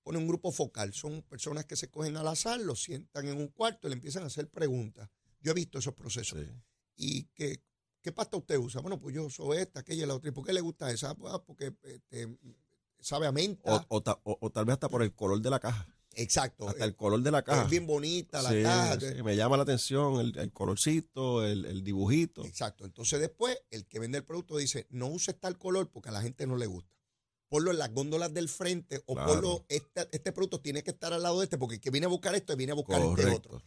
pone 0.03 0.19
un 0.19 0.27
grupo 0.27 0.51
focal. 0.53 0.93
Son 0.93 1.23
personas 1.23 1.65
que 1.65 1.77
se 1.77 1.89
cogen 1.89 2.17
al 2.17 2.27
azar, 2.29 2.61
los 2.61 2.83
sientan 2.83 3.29
en 3.29 3.39
un 3.39 3.49
cuarto 3.49 3.87
y 3.87 3.91
le 3.91 3.95
empiezan 3.95 4.25
a 4.25 4.27
hacer 4.27 4.49
preguntas. 4.49 5.09
Yo 5.41 5.53
he 5.53 5.55
visto 5.55 5.79
esos 5.79 5.95
procesos. 5.95 6.41
¿Y 6.97 7.25
qué, 7.35 7.63
qué 8.03 8.13
pasta 8.13 8.37
usted 8.37 8.59
usa? 8.59 8.81
Bueno, 8.81 8.99
pues 8.99 9.15
yo 9.15 9.25
uso 9.25 9.55
esta, 9.55 9.81
aquella, 9.81 10.07
la 10.07 10.15
otra. 10.15 10.31
¿Y 10.31 10.33
por 10.33 10.45
qué 10.45 10.53
le 10.53 10.61
gusta 10.61 10.91
esa? 10.91 11.15
Pues, 11.15 11.33
ah, 11.33 11.43
porque 11.45 11.75
este, 11.83 12.37
sabe 13.07 13.27
a 13.27 13.33
menta. 13.33 13.87
O, 13.89 14.03
tal 14.03 14.65
vez 14.65 14.75
hasta 14.75 14.89
por 14.89 15.03
el 15.03 15.15
color 15.15 15.41
de 15.41 15.51
la 15.51 15.61
caja. 15.61 15.87
Exacto. 16.15 16.69
Hasta 16.69 16.85
el 16.85 16.97
color 16.97 17.23
de 17.23 17.31
la 17.31 17.43
caja. 17.43 17.65
Es 17.65 17.71
bien 17.71 17.87
bonita 17.87 18.43
la 18.43 18.51
caja. 18.63 18.99
Sí, 19.01 19.23
me 19.23 19.37
llama 19.37 19.57
la 19.57 19.63
atención 19.63 20.19
el, 20.21 20.53
colorcito, 20.53 21.45
el, 21.45 21.85
dibujito. 21.85 22.45
Exacto. 22.45 22.85
Entonces 22.85 23.21
después 23.21 23.57
el 23.71 23.87
que 23.87 24.01
vende 24.01 24.19
el 24.19 24.25
producto 24.25 24.57
dice, 24.57 24.87
no 24.91 25.07
use 25.07 25.35
tal 25.35 25.57
color 25.57 25.91
porque 25.91 26.09
a 26.09 26.13
la 26.13 26.23
gente 26.23 26.47
no 26.47 26.57
le 26.57 26.67
gusta. 26.67 26.91
Ponlo 27.49 27.71
en 27.71 27.79
las 27.79 27.93
góndolas 27.93 28.35
del 28.35 28.49
frente 28.49 29.05
o 29.07 29.15
ponlo, 29.15 29.65
este, 29.69 30.09
este, 30.11 30.33
producto 30.33 30.61
tiene 30.61 30.83
que 30.83 30.91
estar 30.91 31.13
al 31.13 31.23
lado 31.23 31.39
de 31.39 31.45
este 31.45 31.59
porque 31.59 31.77
el 31.77 31.81
que 31.81 31.91
viene 31.91 32.07
a 32.07 32.09
buscar 32.09 32.35
esto 32.35 32.57
viene 32.57 32.73
a 32.73 32.75
buscar 32.75 33.01
este 33.01 33.27
otro. 33.27 33.63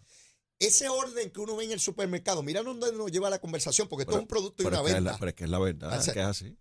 Ese 0.58 0.90
orden 0.90 1.30
que 1.30 1.40
uno 1.40 1.56
ve 1.56 1.64
en 1.64 1.72
el 1.72 1.80
supermercado, 1.80 2.44
mira 2.44 2.62
dónde 2.62 2.92
nos 2.92 3.10
lleva 3.10 3.30
la 3.30 3.40
conversación, 3.40 3.88
porque 3.88 4.02
esto 4.02 4.16
es 4.16 4.22
un 4.22 4.28
producto 4.28 4.64
y 4.64 4.66
una 4.66 4.82
venta. 4.82 5.16
pero 5.18 5.30
es 5.30 5.36
que 5.36 5.46
es 5.46 5.50
la 5.50 5.60
verdad, 5.60 6.04
que 6.04 6.20
es 6.20 6.26
así. 6.26 6.58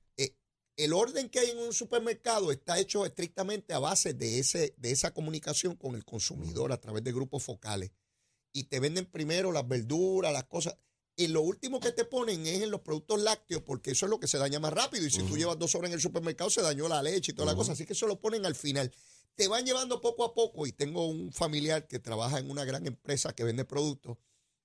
El 0.79 0.93
orden 0.93 1.29
que 1.29 1.41
hay 1.41 1.51
en 1.51 1.59
un 1.59 1.73
supermercado 1.73 2.53
está 2.53 2.79
hecho 2.79 3.05
estrictamente 3.05 3.75
a 3.75 3.81
base 3.81 4.15
de, 4.15 4.39
ese, 4.39 4.75
de 4.77 4.93
esa 4.93 5.13
comunicación 5.13 5.75
con 5.75 5.97
el 5.97 6.05
consumidor 6.05 6.71
a 6.71 6.81
través 6.81 7.03
de 7.03 7.11
grupos 7.11 7.43
focales. 7.43 7.91
Y 8.53 8.65
te 8.65 8.79
venden 8.79 9.05
primero 9.07 9.51
las 9.51 9.67
verduras, 9.67 10.33
las 10.33 10.45
cosas. 10.45 10.77
Y 11.17 11.27
lo 11.27 11.43
último 11.43 11.81
que 11.81 11.91
te 11.91 12.05
ponen 12.05 12.47
es 12.47 12.63
en 12.63 12.71
los 12.71 12.83
productos 12.83 13.21
lácteos, 13.21 13.63
porque 13.63 13.91
eso 13.91 14.07
es 14.07 14.11
lo 14.11 14.21
que 14.21 14.29
se 14.29 14.39
daña 14.39 14.61
más 14.61 14.73
rápido. 14.73 15.05
Y 15.05 15.11
si 15.11 15.25
tú 15.25 15.37
llevas 15.37 15.59
dos 15.59 15.75
horas 15.75 15.89
en 15.89 15.95
el 15.95 16.01
supermercado, 16.01 16.49
se 16.49 16.63
dañó 16.63 16.87
la 16.87 17.03
leche 17.03 17.33
y 17.33 17.35
toda 17.35 17.51
la 17.51 17.57
cosa. 17.57 17.73
Así 17.73 17.85
que 17.85 17.95
eso 17.95 18.07
lo 18.07 18.21
ponen 18.21 18.47
al 18.47 18.55
final. 18.55 18.93
Te 19.35 19.49
van 19.49 19.67
llevando 19.67 20.01
poco 20.01 20.23
a 20.23 20.33
poco. 20.33 20.65
Y 20.69 20.71
tengo 20.71 21.09
un 21.09 21.33
familiar 21.33 21.89
que 21.89 21.99
trabaja 21.99 22.39
en 22.39 22.53
una 22.53 22.65
gran 22.65 22.87
empresa 22.87 23.35
que 23.35 23.43
vende 23.43 23.65
productos. 23.65 24.17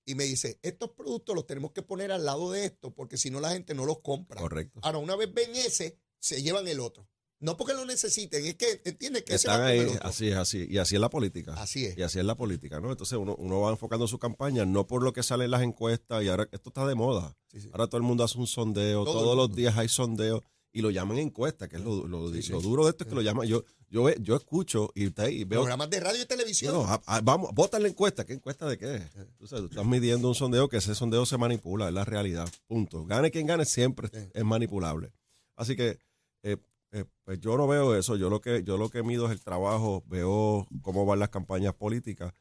Y 0.05 0.13
me 0.13 0.25
dice, 0.25 0.59
estos 0.61 0.91
productos 0.91 1.33
los 1.33 1.47
tenemos 1.47 1.71
que 1.71 1.81
poner 1.81 2.11
al 2.11 2.23
lado 2.23 2.51
de 2.51 2.65
esto, 2.65 2.93
porque 2.93 3.17
si 3.17 3.31
no 3.31 3.39
la 3.39 3.51
gente 3.51 3.73
no 3.73 3.85
los 3.85 4.01
compra. 4.01 4.39
Correcto. 4.39 4.79
Ahora, 4.83 4.99
una 4.99 5.15
vez 5.15 5.33
ven 5.33 5.55
ese, 5.55 5.97
se 6.23 6.41
llevan 6.41 6.67
el 6.67 6.79
otro. 6.79 7.07
No 7.39 7.57
porque 7.57 7.73
lo 7.73 7.83
necesiten, 7.85 8.45
es 8.45 8.55
que 8.55 8.81
entiende 8.85 9.25
que 9.25 9.35
Están 9.35 9.61
ahí, 9.61 9.85
así 10.01 10.29
es, 10.29 10.35
así. 10.37 10.65
Y 10.69 10.77
así 10.77 10.95
es 10.95 11.01
la 11.01 11.09
política. 11.09 11.53
Así 11.55 11.85
es. 11.85 11.97
Y 11.97 12.01
así 12.01 12.17
es 12.17 12.23
la 12.23 12.35
política, 12.35 12.79
¿no? 12.79 12.89
Entonces 12.89 13.17
uno, 13.17 13.35
uno 13.35 13.59
va 13.59 13.71
enfocando 13.71 14.07
su 14.07 14.17
campaña 14.17 14.65
no 14.65 14.87
por 14.87 15.03
lo 15.03 15.11
que 15.11 15.23
sale 15.23 15.43
en 15.43 15.51
las 15.51 15.61
encuestas 15.61 16.23
y 16.23 16.29
ahora 16.29 16.47
esto 16.53 16.69
está 16.69 16.87
de 16.87 16.95
moda. 16.95 17.35
Sí, 17.51 17.59
sí. 17.59 17.69
Ahora 17.73 17.87
todo 17.87 17.97
el 17.97 18.03
mundo 18.03 18.23
hace 18.23 18.37
un 18.37 18.47
sondeo, 18.47 19.03
Todo 19.03 19.19
todos 19.19 19.35
los 19.35 19.53
días 19.53 19.77
hay 19.77 19.89
sondeos 19.89 20.39
y 20.71 20.81
lo 20.81 20.89
llaman 20.89 21.17
encuesta, 21.17 21.67
que 21.67 21.75
es 21.75 21.81
lo, 21.83 22.07
lo- 22.07 22.31
Sí, 22.41 22.49
lo 22.53 22.61
duro 22.61 22.85
de 22.85 22.91
esto 22.91 23.03
es 23.03 23.09
que 23.09 23.15
lo 23.15 23.21
llaman. 23.21 23.45
Yo 23.45 23.65
yo 23.89 24.09
yo 24.15 24.37
escucho 24.37 24.89
y, 24.95 25.07
está 25.07 25.23
ahí, 25.23 25.41
y 25.41 25.43
veo 25.43 25.59
Programas 25.59 25.89
de 25.89 25.99
radio 25.99 26.21
y 26.21 26.25
televisión. 26.25 26.73
no, 26.73 26.85
a- 26.85 27.01
a- 27.05 27.19
vamos, 27.19 27.51
vota 27.53 27.77
la 27.77 27.89
encuesta. 27.89 28.25
¿Qué 28.25 28.31
encuesta 28.33 28.69
de 28.69 28.77
qué? 28.77 29.01
Tú, 29.37 29.47
sabes, 29.47 29.65
tú 29.65 29.69
estás 29.71 29.85
midiendo 29.85 30.29
un 30.29 30.35
sondeo 30.35 30.69
que 30.69 30.77
ese 30.77 30.95
sondeo 30.95 31.25
se 31.25 31.37
manipula, 31.37 31.89
es 31.89 31.93
la 31.93 32.05
realidad. 32.05 32.49
Punto. 32.67 33.05
Gane 33.05 33.31
quien 33.31 33.47
gane, 33.47 33.65
siempre 33.65 34.09
es 34.33 34.43
manipulable. 34.45 35.11
Así 35.57 35.75
que 35.75 35.99
eh, 36.43 36.57
eh, 36.91 37.05
pues 37.23 37.39
yo 37.39 37.57
no 37.57 37.67
veo 37.67 37.95
eso. 37.95 38.15
Yo 38.15 38.29
lo 38.29 38.41
que 38.41 38.63
yo 38.63 38.77
lo 38.77 38.89
que 38.89 39.03
mido 39.03 39.25
es 39.25 39.31
el 39.31 39.41
trabajo, 39.41 40.03
veo 40.07 40.67
cómo 40.81 41.05
van 41.05 41.19
las 41.19 41.29
campañas 41.29 41.73
políticas 41.73 42.33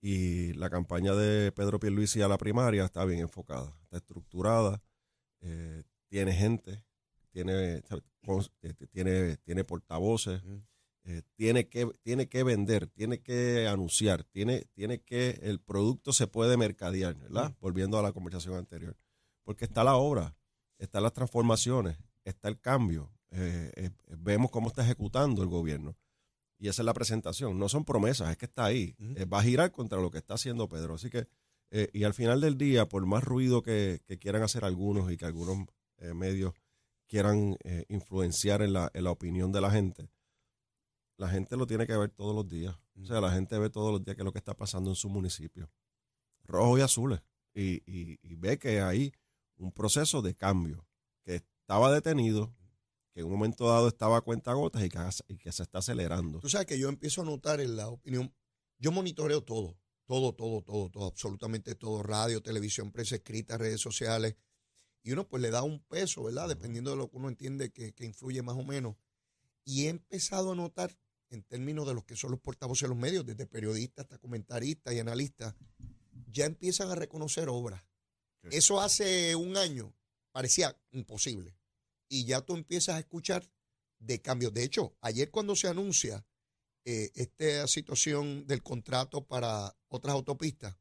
y 0.00 0.52
la 0.54 0.70
campaña 0.70 1.14
de 1.14 1.52
Pedro 1.52 1.80
Pierluisi 1.80 2.22
a 2.22 2.28
la 2.28 2.38
primaria 2.38 2.84
está 2.84 3.04
bien 3.04 3.20
enfocada, 3.20 3.76
está 3.82 3.96
estructurada, 3.96 4.82
eh, 5.40 5.82
tiene 6.08 6.32
gente, 6.32 6.84
tiene, 7.32 7.82
eh, 7.82 8.74
tiene, 8.92 9.36
tiene 9.38 9.64
portavoces, 9.64 10.42
eh, 11.04 11.22
tiene, 11.34 11.68
que, 11.68 11.90
tiene 12.02 12.28
que 12.28 12.42
vender, 12.44 12.86
tiene 12.88 13.20
que 13.20 13.66
anunciar, 13.66 14.24
tiene, 14.24 14.66
tiene 14.74 15.00
que, 15.00 15.40
el 15.42 15.60
producto 15.60 16.12
se 16.12 16.26
puede 16.26 16.56
mercadear, 16.56 17.16
¿verdad? 17.16 17.56
Volviendo 17.60 17.98
a 17.98 18.02
la 18.02 18.12
conversación 18.12 18.54
anterior. 18.54 18.96
Porque 19.44 19.64
está 19.64 19.84
la 19.84 19.96
obra, 19.96 20.36
están 20.78 21.02
las 21.02 21.12
transformaciones, 21.12 21.98
está 22.24 22.48
el 22.48 22.60
cambio, 22.60 23.12
eh, 23.30 23.70
eh, 23.76 23.90
vemos 24.18 24.50
cómo 24.50 24.68
está 24.68 24.82
ejecutando 24.84 25.42
el 25.42 25.48
gobierno. 25.48 25.96
Y 26.58 26.68
esa 26.68 26.82
es 26.82 26.86
la 26.86 26.94
presentación. 26.94 27.58
No 27.58 27.68
son 27.68 27.84
promesas, 27.84 28.30
es 28.30 28.36
que 28.38 28.46
está 28.46 28.64
ahí. 28.64 28.94
Eh, 28.98 29.24
va 29.26 29.40
a 29.40 29.42
girar 29.42 29.72
contra 29.72 30.00
lo 30.00 30.10
que 30.10 30.18
está 30.18 30.34
haciendo 30.34 30.68
Pedro. 30.68 30.94
Así 30.94 31.10
que, 31.10 31.28
eh, 31.70 31.90
y 31.92 32.04
al 32.04 32.14
final 32.14 32.40
del 32.40 32.56
día, 32.56 32.88
por 32.88 33.04
más 33.06 33.22
ruido 33.24 33.62
que, 33.62 34.00
que 34.06 34.18
quieran 34.18 34.42
hacer 34.42 34.64
algunos 34.64 35.10
y 35.12 35.16
que 35.16 35.26
algunos 35.26 35.66
eh, 35.98 36.14
medios 36.14 36.54
quieran 37.08 37.56
eh, 37.64 37.84
influenciar 37.88 38.62
en 38.62 38.72
la, 38.72 38.90
en 38.94 39.04
la 39.04 39.10
opinión 39.10 39.52
de 39.52 39.60
la 39.60 39.70
gente, 39.70 40.08
la 41.18 41.28
gente 41.28 41.56
lo 41.56 41.66
tiene 41.66 41.86
que 41.86 41.96
ver 41.96 42.10
todos 42.10 42.34
los 42.34 42.48
días. 42.48 42.76
O 43.00 43.04
sea, 43.06 43.20
la 43.20 43.32
gente 43.32 43.58
ve 43.58 43.70
todos 43.70 43.92
los 43.92 44.02
días 44.04 44.16
qué 44.16 44.22
es 44.22 44.26
lo 44.26 44.32
que 44.32 44.38
está 44.38 44.54
pasando 44.54 44.90
en 44.90 44.96
su 44.96 45.08
municipio. 45.08 45.70
Rojos 46.44 46.78
y 46.78 46.82
azules. 46.82 47.20
Y, 47.54 47.82
y- 47.90 48.18
y 48.22 48.34
ve 48.34 48.58
que 48.58 48.80
hay 48.80 49.12
un 49.56 49.72
proceso 49.72 50.20
de 50.22 50.34
cambio 50.34 50.86
que 51.24 51.36
estaba 51.36 51.92
detenido, 51.92 52.54
que 53.16 53.20
en 53.20 53.28
un 53.28 53.32
momento 53.32 53.66
dado 53.66 53.88
estaba 53.88 54.18
a 54.18 54.20
cuenta 54.20 54.52
gotas 54.52 54.84
y 54.84 54.90
que, 54.90 54.98
y 55.28 55.38
que 55.38 55.50
se 55.50 55.62
está 55.62 55.78
acelerando. 55.78 56.38
Tú 56.38 56.50
sabes 56.50 56.66
que 56.66 56.78
yo 56.78 56.90
empiezo 56.90 57.22
a 57.22 57.24
notar 57.24 57.62
en 57.62 57.74
la 57.74 57.88
opinión, 57.88 58.30
yo 58.78 58.92
monitoreo 58.92 59.42
todo, 59.42 59.78
todo, 60.04 60.34
todo, 60.34 60.60
todo, 60.60 60.90
todo, 60.90 61.06
absolutamente 61.06 61.74
todo, 61.74 62.02
radio, 62.02 62.42
televisión, 62.42 62.92
prensa 62.92 63.14
escrita, 63.14 63.56
redes 63.56 63.80
sociales, 63.80 64.36
y 65.02 65.12
uno 65.12 65.26
pues 65.26 65.42
le 65.42 65.50
da 65.50 65.62
un 65.62 65.80
peso, 65.80 66.24
¿verdad? 66.24 66.46
Dependiendo 66.46 66.90
de 66.90 66.98
lo 66.98 67.08
que 67.08 67.16
uno 67.16 67.30
entiende 67.30 67.72
que, 67.72 67.94
que 67.94 68.04
influye 68.04 68.42
más 68.42 68.56
o 68.56 68.64
menos. 68.64 68.96
Y 69.64 69.86
he 69.86 69.88
empezado 69.88 70.52
a 70.52 70.54
notar, 70.54 70.94
en 71.30 71.42
términos 71.42 71.88
de 71.88 71.94
los 71.94 72.04
que 72.04 72.16
son 72.16 72.32
los 72.32 72.40
portavoces 72.40 72.82
de 72.82 72.88
los 72.88 72.98
medios, 72.98 73.24
desde 73.24 73.46
periodistas 73.46 74.04
hasta 74.04 74.18
comentaristas 74.18 74.92
y 74.92 74.98
analistas, 74.98 75.54
ya 76.30 76.44
empiezan 76.44 76.90
a 76.90 76.94
reconocer 76.94 77.48
obras. 77.48 77.82
Eso 78.50 78.78
hace 78.78 79.34
un 79.36 79.56
año 79.56 79.94
parecía 80.32 80.78
imposible. 80.90 81.56
Y 82.08 82.24
ya 82.24 82.40
tú 82.40 82.54
empiezas 82.54 82.96
a 82.96 82.98
escuchar 82.98 83.50
de 83.98 84.20
cambios. 84.20 84.52
De 84.52 84.64
hecho, 84.64 84.96
ayer 85.00 85.30
cuando 85.30 85.56
se 85.56 85.68
anuncia 85.68 86.24
eh, 86.84 87.10
esta 87.14 87.66
situación 87.66 88.46
del 88.46 88.62
contrato 88.62 89.26
para 89.26 89.76
otras 89.88 90.14
autopistas, 90.14 90.76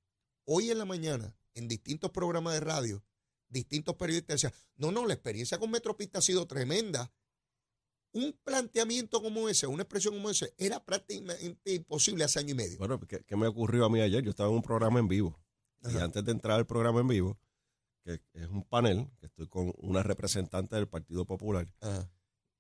hoy 0.46 0.70
en 0.70 0.78
la 0.78 0.86
mañana, 0.86 1.36
en 1.56 1.68
distintos 1.68 2.12
programas 2.12 2.54
de 2.54 2.60
radio, 2.60 3.04
distintos 3.50 3.96
periodistas 3.96 4.42
decían, 4.42 4.54
no, 4.76 4.92
no, 4.92 5.06
la 5.06 5.14
experiencia 5.14 5.58
con 5.58 5.72
Metropista 5.72 6.20
ha 6.20 6.22
sido 6.22 6.46
tremenda. 6.46 7.12
Un 8.12 8.38
planteamiento 8.44 9.22
como 9.22 9.50
ese, 9.50 9.68
una 9.68 9.84
expresión 9.84 10.14
como 10.14 10.30
ese, 10.30 10.54
era 10.58 10.84
prácticamente 10.84 11.74
imposible 11.74 12.24
hace 12.24 12.40
año 12.40 12.52
y 12.52 12.56
medio. 12.56 12.78
Bueno, 12.78 13.00
¿qué, 13.00 13.24
qué 13.26 13.36
me 13.36 13.48
ocurrió 13.48 13.86
a 13.86 13.90
mí 13.90 14.00
ayer? 14.00 14.24
Yo 14.24 14.30
estaba 14.30 14.50
en 14.50 14.56
un 14.56 14.62
programa 14.62 15.00
en 15.00 15.08
vivo. 15.08 15.40
Y 15.84 15.98
antes 15.98 16.24
de 16.24 16.32
entrar 16.32 16.58
al 16.58 16.66
programa 16.66 17.02
en 17.02 17.08
vivo, 17.08 17.38
que 18.06 18.22
es 18.34 18.48
un 18.48 18.63
panel, 18.63 19.10
que 19.20 19.26
estoy 19.26 19.48
con 19.48 19.74
una 19.78 20.04
representante 20.04 20.76
del 20.76 20.88
Partido 20.88 21.26
Popular, 21.26 21.68
Ajá. 21.82 22.08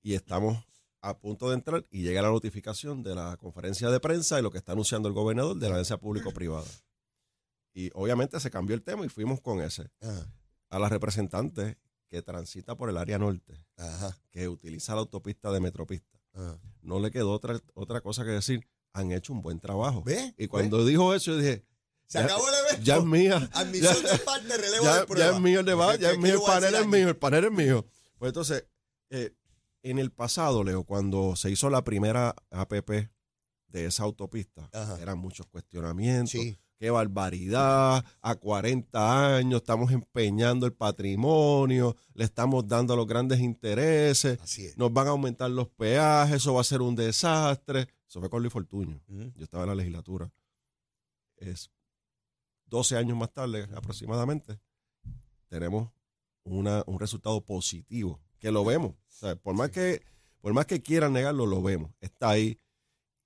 y 0.01 0.15
estamos 0.15 0.65
a 1.01 1.19
punto 1.19 1.49
de 1.49 1.55
entrar 1.55 1.85
y 1.91 2.01
llega 2.01 2.23
la 2.23 2.29
notificación 2.29 3.03
de 3.03 3.13
la 3.13 3.37
conferencia 3.37 3.89
de 3.91 3.99
prensa 3.99 4.39
y 4.39 4.41
lo 4.41 4.49
que 4.49 4.57
está 4.57 4.71
anunciando 4.71 5.07
el 5.07 5.13
gobernador 5.13 5.55
de 5.55 5.67
la 5.67 5.75
alianza 5.75 5.97
público-privada. 5.97 6.65
Y 7.73 7.91
obviamente 7.93 8.39
se 8.39 8.49
cambió 8.49 8.75
el 8.75 8.81
tema 8.81 9.05
y 9.05 9.09
fuimos 9.09 9.39
con 9.41 9.61
ese. 9.61 9.89
Ajá. 10.01 10.25
A 10.69 10.79
la 10.79 10.89
representante 10.89 11.77
que 12.07 12.21
transita 12.23 12.75
por 12.75 12.89
el 12.89 12.97
área 12.97 13.19
norte, 13.19 13.53
Ajá. 13.77 14.17
que 14.31 14.47
utiliza 14.47 14.95
la 14.95 15.01
autopista 15.01 15.51
de 15.51 15.59
Metropista, 15.59 16.19
no 16.81 16.99
le 16.99 17.11
quedó 17.11 17.31
otra, 17.31 17.59
otra 17.75 18.01
cosa 18.01 18.23
que 18.25 18.31
decir, 18.31 18.67
han 18.93 19.11
hecho 19.11 19.31
un 19.31 19.41
buen 19.41 19.59
trabajo. 19.59 20.01
¿Ve? 20.03 20.33
Y 20.37 20.47
cuando 20.47 20.83
dijo 20.85 21.13
eso, 21.13 21.31
yo 21.31 21.37
dije, 21.37 21.63
Se 22.07 22.19
ya- 22.19 22.25
acabó 22.25 22.47
el 22.47 22.55
evento. 22.65 22.83
ya 22.83 22.97
es 22.97 23.03
mía. 23.03 23.49
Admisión 23.53 23.95
ya- 24.03 24.11
de 24.11 24.17
parte, 24.19 24.57
relevo 24.57 24.83
ya, 24.83 24.99
de 24.99 25.05
prueba. 25.07 25.29
ya 25.31 25.35
es 25.35 25.41
mío 25.41 25.59
el 25.61 25.65
debate, 25.65 25.99
ya 25.99 26.07
¿Qué- 26.09 26.13
es 26.15 26.19
mío, 26.21 26.33
el 26.35 26.41
panel 26.41 26.75
es 26.75 26.87
mío, 26.87 27.09
el 27.09 27.17
panel 27.17 27.45
es 27.45 27.51
mío. 27.51 27.85
Pues 28.19 28.29
entonces, 28.29 28.65
eh, 29.09 29.33
en 29.83 29.99
el 29.99 30.11
pasado, 30.11 30.63
Leo, 30.63 30.83
cuando 30.83 31.35
se 31.35 31.49
hizo 31.51 31.69
la 31.69 31.83
primera 31.83 32.35
APP 32.51 33.09
de 33.67 33.85
esa 33.85 34.03
autopista, 34.03 34.69
Ajá. 34.71 34.99
eran 35.01 35.17
muchos 35.17 35.45
cuestionamientos. 35.47 36.31
Sí. 36.31 36.57
Qué 36.77 36.89
barbaridad, 36.89 38.03
a 38.21 38.35
40 38.35 39.37
años 39.37 39.61
estamos 39.61 39.91
empeñando 39.91 40.65
el 40.65 40.73
patrimonio, 40.73 41.95
le 42.13 42.25
estamos 42.25 42.67
dando 42.67 42.93
a 42.93 42.97
los 42.97 43.07
grandes 43.07 43.39
intereses, 43.39 44.37
Así 44.41 44.65
es. 44.65 44.77
nos 44.77 44.91
van 44.91 45.07
a 45.07 45.11
aumentar 45.11 45.49
los 45.49 45.69
peajes, 45.69 46.35
eso 46.37 46.53
va 46.53 46.61
a 46.61 46.65
ser 46.65 46.81
un 46.81 46.93
desastre. 46.95 47.87
Eso 48.07 48.19
fue 48.19 48.29
con 48.29 48.41
Luis 48.41 48.51
Fortuño. 48.51 49.01
Yo 49.07 49.43
estaba 49.43 49.63
en 49.63 49.69
la 49.69 49.75
legislatura. 49.75 50.29
Es 51.37 51.69
12 52.67 52.97
años 52.97 53.17
más 53.17 53.31
tarde 53.31 53.67
aproximadamente, 53.75 54.59
tenemos 55.47 55.91
una, 56.43 56.83
un 56.87 56.99
resultado 56.99 57.41
positivo, 57.41 58.21
que 58.39 58.51
lo 58.51 58.63
vemos. 58.65 58.91
O 58.93 59.11
sea, 59.11 59.35
por, 59.35 59.55
más 59.55 59.71
que, 59.71 60.01
por 60.41 60.53
más 60.53 60.65
que 60.65 60.81
quieran 60.81 61.13
negarlo, 61.13 61.45
lo 61.45 61.61
vemos. 61.61 61.91
Está 62.01 62.29
ahí. 62.31 62.59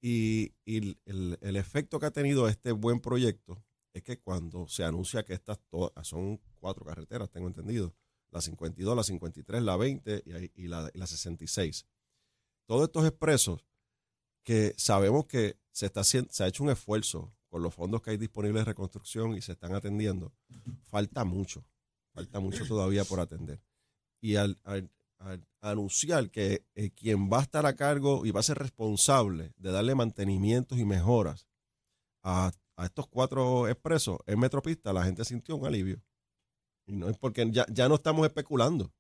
Y, 0.02 0.54
y 0.64 0.78
el, 1.06 1.38
el- 1.42 1.56
efecto 1.58 2.00
que 2.00 2.06
ha 2.06 2.12
tenido 2.12 2.48
este 2.48 2.72
buen 2.72 3.02
proyecto 3.02 3.62
es 3.94 4.04
que 4.04 4.18
cuando 4.20 4.68
se 4.68 4.84
anuncia 4.86 5.26
que 5.26 5.34
estas 5.34 5.60
todas 5.70 5.92
son 6.08 6.40
cuatro 6.60 6.86
carreteras, 6.86 7.30
tengo 7.30 7.48
entendido, 7.48 7.94
la 8.32 8.40
52, 8.42 8.96
la 8.96 9.04
53, 9.04 9.62
la 9.64 9.76
20 9.76 10.24
y, 10.26 10.64
y 10.64 10.68
la, 10.68 10.90
y 10.94 10.98
la 10.98 11.08
66. 11.08 11.86
Todos 12.66 12.84
estos 12.84 13.06
expresos 13.06 13.66
que 14.44 14.74
sabemos 14.78 15.26
que 15.26 15.58
se, 15.72 15.88
está 15.88 16.02
haciendo, 16.02 16.32
se 16.32 16.44
ha 16.44 16.48
hecho 16.48 16.64
un 16.64 16.70
esfuerzo 16.70 17.34
con 17.50 17.62
los 17.64 17.74
fondos 17.74 18.02
que 18.02 18.12
hay 18.12 18.18
disponibles 18.18 18.62
de 18.62 18.66
reconstrucción 18.66 19.36
y 19.36 19.42
se 19.42 19.54
están 19.54 19.74
atendiendo, 19.74 20.32
falta 20.86 21.24
mucho, 21.26 21.66
falta 22.14 22.40
mucho 22.40 22.66
todavía 22.66 23.04
por 23.04 23.20
atender. 23.20 23.62
Y 24.22 24.36
al, 24.36 24.58
al- 24.64 24.90
al 25.20 25.46
anunciar 25.60 26.30
que 26.32 26.66
eh, 26.76 26.92
quien 26.92 27.30
va 27.30 27.40
a 27.40 27.42
estar 27.42 27.66
a 27.66 27.76
cargo 27.76 28.26
y 28.26 28.32
va 28.32 28.40
a 28.40 28.44
ser 28.44 28.58
responsable 28.58 29.54
de 29.58 29.72
darle 29.72 29.94
mantenimientos 29.94 30.78
y 30.80 30.86
mejoras 30.86 31.46
a, 32.24 32.52
a 32.78 32.86
estos 32.86 33.08
cuatro 33.08 33.68
expresos 33.68 34.18
en 34.26 34.40
Metropista, 34.40 34.94
la 34.94 35.04
gente 35.04 35.26
sintió 35.26 35.58
un 35.58 35.66
alivio. 35.66 36.02
Y 36.86 36.96
no 36.96 37.10
es 37.10 37.18
porque 37.18 37.50
ya, 37.52 37.66
ya 37.70 37.90
no 37.90 37.96
estamos 37.96 38.26
especulando, 38.26 38.94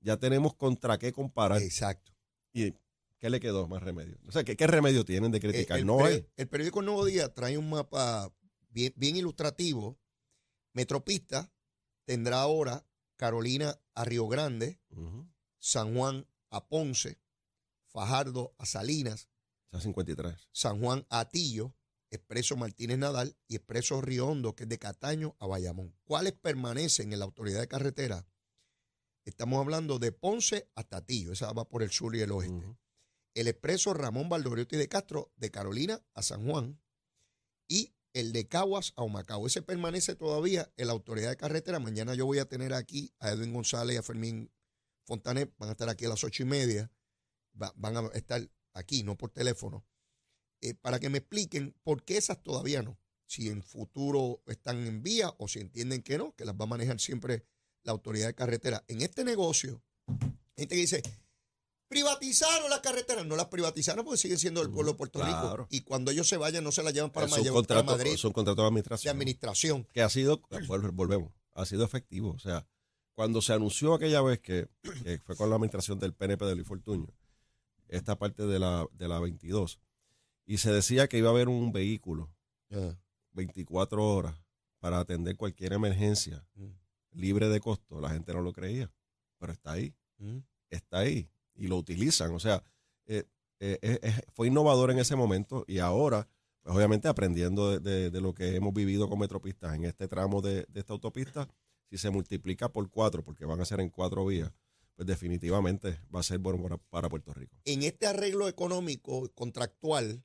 ya 0.00 0.18
tenemos 0.18 0.54
contra 0.54 0.98
qué 0.98 1.12
comparar. 1.12 1.62
Exacto. 1.62 2.12
¿Y 2.52 2.74
qué 3.24 3.30
le 3.30 3.40
quedó 3.40 3.66
más 3.66 3.82
remedio? 3.82 4.18
O 4.28 4.32
sea, 4.32 4.44
¿qué, 4.44 4.54
qué 4.54 4.66
remedio 4.66 5.02
tienen 5.06 5.32
de 5.32 5.40
criticar? 5.40 5.78
El, 5.78 5.86
no 5.86 5.96
peri- 5.96 6.06
hay. 6.08 6.28
el 6.36 6.46
periódico 6.46 6.82
Nuevo 6.82 7.06
Día 7.06 7.32
trae 7.32 7.56
un 7.56 7.70
mapa 7.70 8.30
bien, 8.68 8.92
bien 8.96 9.16
ilustrativo. 9.16 9.98
Metropista 10.74 11.50
tendrá 12.04 12.42
ahora 12.42 12.86
Carolina 13.16 13.80
a 13.94 14.04
Río 14.04 14.28
Grande. 14.28 14.78
San 15.58 15.94
Juan 15.96 16.26
a 16.50 16.68
Ponce, 16.68 17.18
Fajardo 17.86 18.54
a 18.58 18.66
Salinas, 18.66 19.30
sea, 19.70 19.80
53. 19.80 20.48
San 20.52 20.78
Juan 20.80 21.06
a 21.08 21.20
Atillo, 21.20 21.74
Expreso 22.10 22.56
Martínez 22.58 22.98
Nadal 22.98 23.34
y 23.48 23.56
Expreso 23.56 24.02
Riondo, 24.02 24.54
que 24.54 24.64
es 24.64 24.68
de 24.68 24.78
Cataño 24.78 25.34
a 25.38 25.46
Bayamón. 25.46 25.96
¿Cuáles 26.04 26.34
permanecen 26.34 27.14
en 27.14 27.20
la 27.20 27.24
autoridad 27.24 27.60
de 27.60 27.68
carretera? 27.68 28.26
Estamos 29.24 29.58
hablando 29.60 29.98
de 29.98 30.12
Ponce 30.12 30.68
a 30.74 30.84
Tatillo, 30.84 31.32
esa 31.32 31.50
va 31.54 31.66
por 31.66 31.82
el 31.82 31.90
sur 31.90 32.14
y 32.14 32.20
el 32.20 32.30
oeste. 32.32 32.76
El 33.34 33.48
expreso 33.48 33.94
Ramón 33.94 34.28
Valdoriotti 34.28 34.76
de 34.76 34.88
Castro, 34.88 35.32
de 35.36 35.50
Carolina 35.50 36.02
a 36.14 36.22
San 36.22 36.48
Juan. 36.48 36.80
Y 37.66 37.94
el 38.12 38.32
de 38.32 38.46
Caguas 38.46 38.92
a 38.96 39.02
Humacao. 39.02 39.46
Ese 39.46 39.60
permanece 39.60 40.14
todavía 40.14 40.72
en 40.76 40.86
la 40.86 40.92
autoridad 40.92 41.30
de 41.30 41.36
carretera. 41.36 41.80
Mañana 41.80 42.14
yo 42.14 42.26
voy 42.26 42.38
a 42.38 42.48
tener 42.48 42.72
aquí 42.72 43.12
a 43.18 43.30
Edwin 43.30 43.52
González 43.52 43.96
y 43.96 43.98
a 43.98 44.02
Fermín 44.02 44.52
Fontanet. 45.04 45.52
Van 45.58 45.68
a 45.68 45.72
estar 45.72 45.88
aquí 45.88 46.04
a 46.04 46.08
las 46.08 46.22
ocho 46.22 46.44
y 46.44 46.46
media. 46.46 46.90
van 47.52 47.96
a 47.96 48.06
estar 48.14 48.48
aquí, 48.72 49.02
no 49.02 49.16
por 49.16 49.30
teléfono. 49.30 49.84
Eh, 50.60 50.74
para 50.74 51.00
que 51.00 51.10
me 51.10 51.18
expliquen 51.18 51.74
por 51.82 52.04
qué 52.04 52.16
esas 52.16 52.42
todavía 52.42 52.82
no. 52.82 52.98
Si 53.26 53.48
en 53.48 53.62
futuro 53.62 54.42
están 54.46 54.86
en 54.86 55.02
vía 55.02 55.34
o 55.38 55.48
si 55.48 55.58
entienden 55.58 56.02
que 56.02 56.16
no, 56.16 56.34
que 56.36 56.44
las 56.44 56.54
va 56.54 56.64
a 56.64 56.68
manejar 56.68 57.00
siempre 57.00 57.44
la 57.82 57.92
autoridad 57.92 58.28
de 58.28 58.34
carretera. 58.34 58.84
En 58.88 59.02
este 59.02 59.24
negocio, 59.24 59.82
gente 60.56 60.74
que 60.74 60.80
dice, 60.80 61.02
privatizaron 61.88 62.70
las 62.70 62.80
carreteras. 62.80 63.26
No 63.26 63.36
las 63.36 63.46
privatizaron 63.46 64.04
porque 64.04 64.18
siguen 64.18 64.38
siendo 64.38 64.60
del 64.60 64.70
pueblo 64.70 64.92
de 64.92 64.98
Puerto 64.98 65.22
Rico. 65.22 65.66
Y 65.70 65.82
cuando 65.82 66.10
ellos 66.10 66.28
se 66.28 66.36
vayan, 66.36 66.64
no 66.64 66.72
se 66.72 66.82
las 66.82 66.92
llevan 66.92 67.10
para, 67.10 67.26
Madrid. 67.26 68.12
Es 68.12 68.24
un 68.24 68.32
contrato 68.32 68.62
de 68.62 68.68
administración. 68.68 69.12
De 69.12 69.16
administración. 69.16 69.86
Que 69.92 70.02
ha 70.02 70.08
sido, 70.08 70.42
volvemos, 70.92 71.32
ha 71.54 71.66
sido 71.66 71.84
efectivo. 71.84 72.30
O 72.30 72.38
sea, 72.38 72.66
cuando 73.14 73.40
se 73.40 73.52
anunció 73.52 73.94
aquella 73.94 74.22
vez 74.22 74.40
que, 74.40 74.68
fue 75.24 75.36
con 75.36 75.48
la 75.50 75.56
administración 75.56 75.98
del 75.98 76.14
PNP 76.14 76.44
de 76.44 76.54
Luis 76.54 76.66
Fortuño, 76.66 77.08
esta 77.88 78.18
parte 78.18 78.46
de 78.46 78.58
la, 78.58 78.86
de 78.92 79.08
la 79.08 79.20
22, 79.20 79.78
y 80.46 80.58
se 80.58 80.72
decía 80.72 81.06
que 81.08 81.18
iba 81.18 81.28
a 81.28 81.32
haber 81.32 81.48
un 81.48 81.72
vehículo 81.72 82.30
24 83.32 84.04
horas 84.04 84.34
para 84.80 84.98
atender 84.98 85.36
cualquier 85.36 85.72
emergencia 85.72 86.44
mm. 86.54 86.70
libre 87.12 87.48
de 87.48 87.60
costo, 87.60 88.00
la 88.00 88.10
gente 88.10 88.34
no 88.34 88.42
lo 88.42 88.52
creía, 88.52 88.92
pero 89.38 89.52
está 89.52 89.72
ahí, 89.72 89.94
mm. 90.18 90.38
está 90.70 90.98
ahí 90.98 91.30
y 91.54 91.68
lo 91.68 91.76
utilizan. 91.76 92.32
O 92.32 92.40
sea, 92.40 92.62
eh, 93.60 93.78
eh, 93.80 94.20
fue 94.34 94.48
innovador 94.48 94.90
en 94.90 94.98
ese 94.98 95.16
momento 95.16 95.64
y 95.66 95.78
ahora, 95.78 96.28
pues 96.62 96.76
obviamente 96.76 97.08
aprendiendo 97.08 97.78
de, 97.78 98.10
lo 98.20 98.34
que 98.34 98.56
hemos 98.56 98.74
vivido 98.74 99.08
con 99.08 99.18
Metropistas 99.18 99.74
en 99.74 99.84
este 99.84 100.08
tramo 100.08 100.42
de, 100.42 100.66
esta 100.74 100.92
autopista, 100.92 101.48
si 101.88 101.96
se 101.96 102.10
multiplica 102.10 102.68
por 102.68 102.90
cuatro, 102.90 103.24
porque 103.24 103.44
van 103.44 103.60
a 103.60 103.64
ser 103.64 103.80
en 103.80 103.90
cuatro 103.90 104.26
vías, 104.26 104.52
pues 104.96 105.06
definitivamente 105.06 105.98
va 106.14 106.20
a 106.20 106.24
ser 106.24 106.38
bueno 106.38 106.78
para 106.90 107.08
Puerto 107.08 107.32
Rico. 107.32 107.56
En 107.64 107.82
este 107.82 108.06
arreglo 108.06 108.48
económico 108.48 109.30
contractual, 109.34 110.22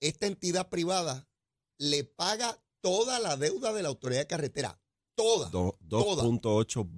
esta 0.00 0.26
entidad 0.26 0.68
privada 0.68 1.28
le 1.78 2.04
paga 2.04 2.62
toda 2.80 3.18
la 3.18 3.36
deuda 3.36 3.72
de 3.72 3.82
la 3.82 3.88
autoridad 3.88 4.20
de 4.20 4.26
carretera. 4.26 4.80
Toda. 5.14 5.50
2.8 5.50 6.88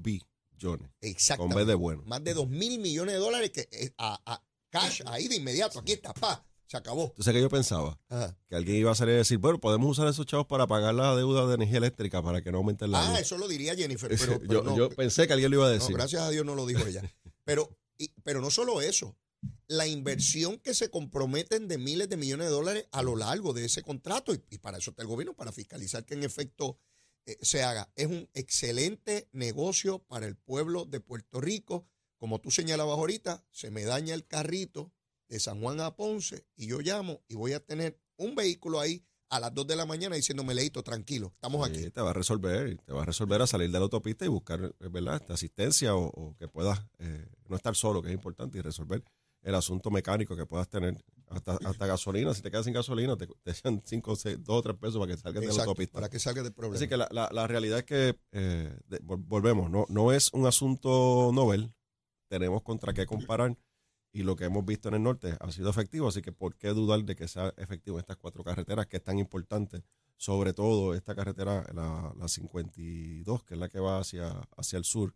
Exacto. 1.01 1.45
Con 1.45 1.55
vez 1.55 1.67
de 1.67 1.75
bueno. 1.75 2.03
Más 2.07 2.23
de 2.23 2.35
2 2.35 2.49
mil 2.49 2.79
millones 2.79 3.15
de 3.15 3.21
dólares 3.21 3.51
que 3.51 3.69
a, 3.99 4.43
cash 4.71 5.03
ahí 5.07 5.29
de 5.29 5.37
inmediato. 5.37 5.79
Aquí 5.79 5.93
está, 5.93 6.13
pa. 6.15 6.45
Se 6.67 6.79
acabó. 6.79 7.09
Entonces, 7.09 7.35
que 7.35 7.41
yo 7.41 7.51
pensaba? 7.51 8.01
Que 8.49 8.57
alguien 8.57 8.79
iba 8.79 8.91
a 8.91 8.95
salir 8.95 9.15
a 9.15 9.19
decir, 9.19 9.37
bueno, 9.37 9.61
podemos 9.61 9.91
usar 9.91 10.09
esos 10.09 10.25
chavos 10.25 10.47
para 10.47 10.67
pagar 10.67 10.95
la 10.95 11.15
deuda 11.15 11.47
de 11.47 11.57
energía 11.57 11.77
eléctrica 11.77 12.23
para 12.23 12.43
que 12.43 12.51
no 12.51 12.59
aumente 12.59 12.89
la 12.89 13.15
Ah, 13.15 13.21
eso 13.21 13.37
lo 13.37 13.47
diría 13.47 13.75
Jennifer. 13.75 14.11
Pero, 14.47 14.75
yo, 14.75 14.89
pensé 14.89 15.27
que 15.27 15.35
alguien 15.35 15.51
lo 15.51 15.59
iba 15.59 15.67
a 15.67 15.71
decir. 15.71 15.95
gracias 15.95 16.23
a 16.23 16.31
Dios 16.31 16.47
no 16.47 16.55
lo 16.55 16.65
dijo 16.65 16.87
ella. 16.87 17.03
pero, 17.45 17.77
pero 18.25 18.41
no 18.41 18.51
solo 18.51 18.81
eso 18.81 19.17
la 19.67 19.87
inversión 19.87 20.59
que 20.59 20.75
se 20.75 20.91
comprometen 20.91 21.69
de 21.69 21.79
miles 21.79 22.09
de 22.09 22.17
millones 22.17 22.47
de 22.47 22.53
dólares 22.53 22.87
a 22.93 23.03
lo 23.03 23.17
largo 23.17 23.53
de 23.53 23.65
ese 23.65 23.83
contrato. 23.83 24.33
Y, 24.35 24.59
para 24.59 24.79
eso 24.79 24.91
está 24.91 25.03
el 25.03 25.09
gobierno, 25.09 25.35
para 25.35 25.53
fiscalizar 25.53 26.05
que 26.05 26.15
en 26.15 26.25
efecto 26.25 26.79
eh, 27.27 27.39
se 27.43 27.63
haga. 27.63 27.93
Es 27.97 28.07
un 28.07 28.29
excelente 28.35 29.29
negocio 29.33 30.01
para 30.01 30.27
el 30.27 30.37
pueblo 30.37 30.85
de 30.85 31.01
Puerto 31.01 31.41
Rico. 31.41 31.87
Como 32.17 32.41
tú 32.41 32.51
señalabas 32.51 32.99
ahorita, 32.99 33.45
se 33.51 33.71
me 33.71 33.85
daña 33.85 34.15
el 34.15 34.27
carrito 34.27 34.93
de 35.29 35.41
San 35.41 35.61
Juan 35.61 35.81
a 35.81 35.97
Ponce 35.97 36.47
y 36.57 36.67
yo 36.67 36.81
llamo 36.81 37.23
y 37.29 37.35
voy 37.35 37.53
a 37.53 37.65
tener 37.65 37.99
un 38.17 38.35
vehículo 38.35 38.81
ahí 38.81 39.05
a 39.33 39.41
las 39.41 39.55
2 39.55 39.67
de 39.67 39.77
la 39.77 39.87
mañana 39.87 40.15
diciéndome, 40.15 40.55
Leito, 40.55 40.83
tranquilo, 40.83 41.33
estamos 41.35 41.67
aquí. 41.67 41.91
Te 41.91 42.03
va 42.03 42.11
a 42.11 42.13
resolver, 42.13 42.77
te 42.85 42.93
va 42.93 43.03
a 43.03 43.07
resolver 43.07 43.41
a 43.41 43.47
salir 43.47 43.69
de 43.69 43.79
la 43.79 43.85
autopista 43.85 44.27
y 44.27 44.29
buscar, 44.29 44.75
¿verdad?, 44.79 45.17
esta 45.17 45.33
asistencia 45.33 45.97
o, 45.97 46.37
que 46.39 46.49
puedas 46.49 46.85
eh, 46.99 47.27
no 47.49 47.57
estar 47.57 47.75
solo, 47.75 48.03
que 48.03 48.09
es 48.09 48.15
importante, 48.15 48.59
y 48.59 48.61
resolver 48.61 49.03
el 49.41 49.55
asunto 49.55 49.91
mecánico 49.91 50.37
que 50.37 50.45
puedas 50.45 50.69
tener. 50.69 51.03
Hasta, 51.35 51.59
hasta 51.65 51.87
gasolina, 51.87 52.35
si 52.35 52.43
te 52.43 52.51
quedas 52.51 52.65
sin 52.65 52.75
gasolina, 52.75 53.17
te, 53.17 53.27
te 53.27 53.51
echan 53.51 53.83
5, 53.85 54.15
2 54.39 54.49
o 54.49 54.63
3 54.63 54.77
pesos 54.77 54.99
para 54.99 55.13
que 55.13 55.17
salgas 55.17 55.41
de 55.41 55.53
la 55.53 55.63
autopista. 55.65 55.95
Para 55.95 56.11
que 56.11 56.19
salgas 56.19 56.45
del 56.45 56.53
problema. 56.53 56.77
Así 56.77 56.89
que 56.89 56.97
la, 56.97 57.09
la, 57.11 57.47
realidad 57.47 57.79
es 57.79 57.85
que, 57.85 58.19
eh, 58.33 58.79
volvemos, 59.03 59.71
no, 59.71 59.87
no 59.89 60.13
es 60.13 60.33
un 60.33 60.47
asunto 60.47 61.31
novel, 61.33 61.75
tenemos 62.29 62.63
contra 62.63 62.93
qué 62.93 63.07
comparar 63.07 63.57
y 64.13 64.23
lo 64.25 64.37
que 64.37 64.45
hemos 64.45 64.65
visto 64.65 64.89
en 64.89 64.95
el 64.95 65.03
norte 65.03 65.37
ha 65.41 65.51
sido 65.51 65.71
efectivo, 65.71 66.09
así 66.09 66.21
que 66.21 66.33
¿por 66.33 66.57
qué 66.57 66.69
dudar 66.69 67.03
de 67.05 67.17
que 67.17 67.29
sea 67.29 67.55
efectivo 67.57 67.97
en 67.97 68.01
estas 68.01 68.19
cuatro 68.19 68.45
carreteras 68.45 68.87
que 68.87 68.99
es 68.99 69.03
tan 69.03 69.19
importante? 69.19 69.83
Sobre 70.19 70.53
todo 70.53 70.95
esta 70.95 71.15
carretera, 71.15 71.67
la, 71.75 72.13
la 72.17 72.29
52, 72.29 73.43
que 73.45 73.55
es 73.55 73.61
la 73.61 73.69
que 73.69 73.81
va 73.81 73.99
hacia, 73.99 74.31
hacia 74.57 74.77
el 74.77 74.85
sur, 74.85 75.15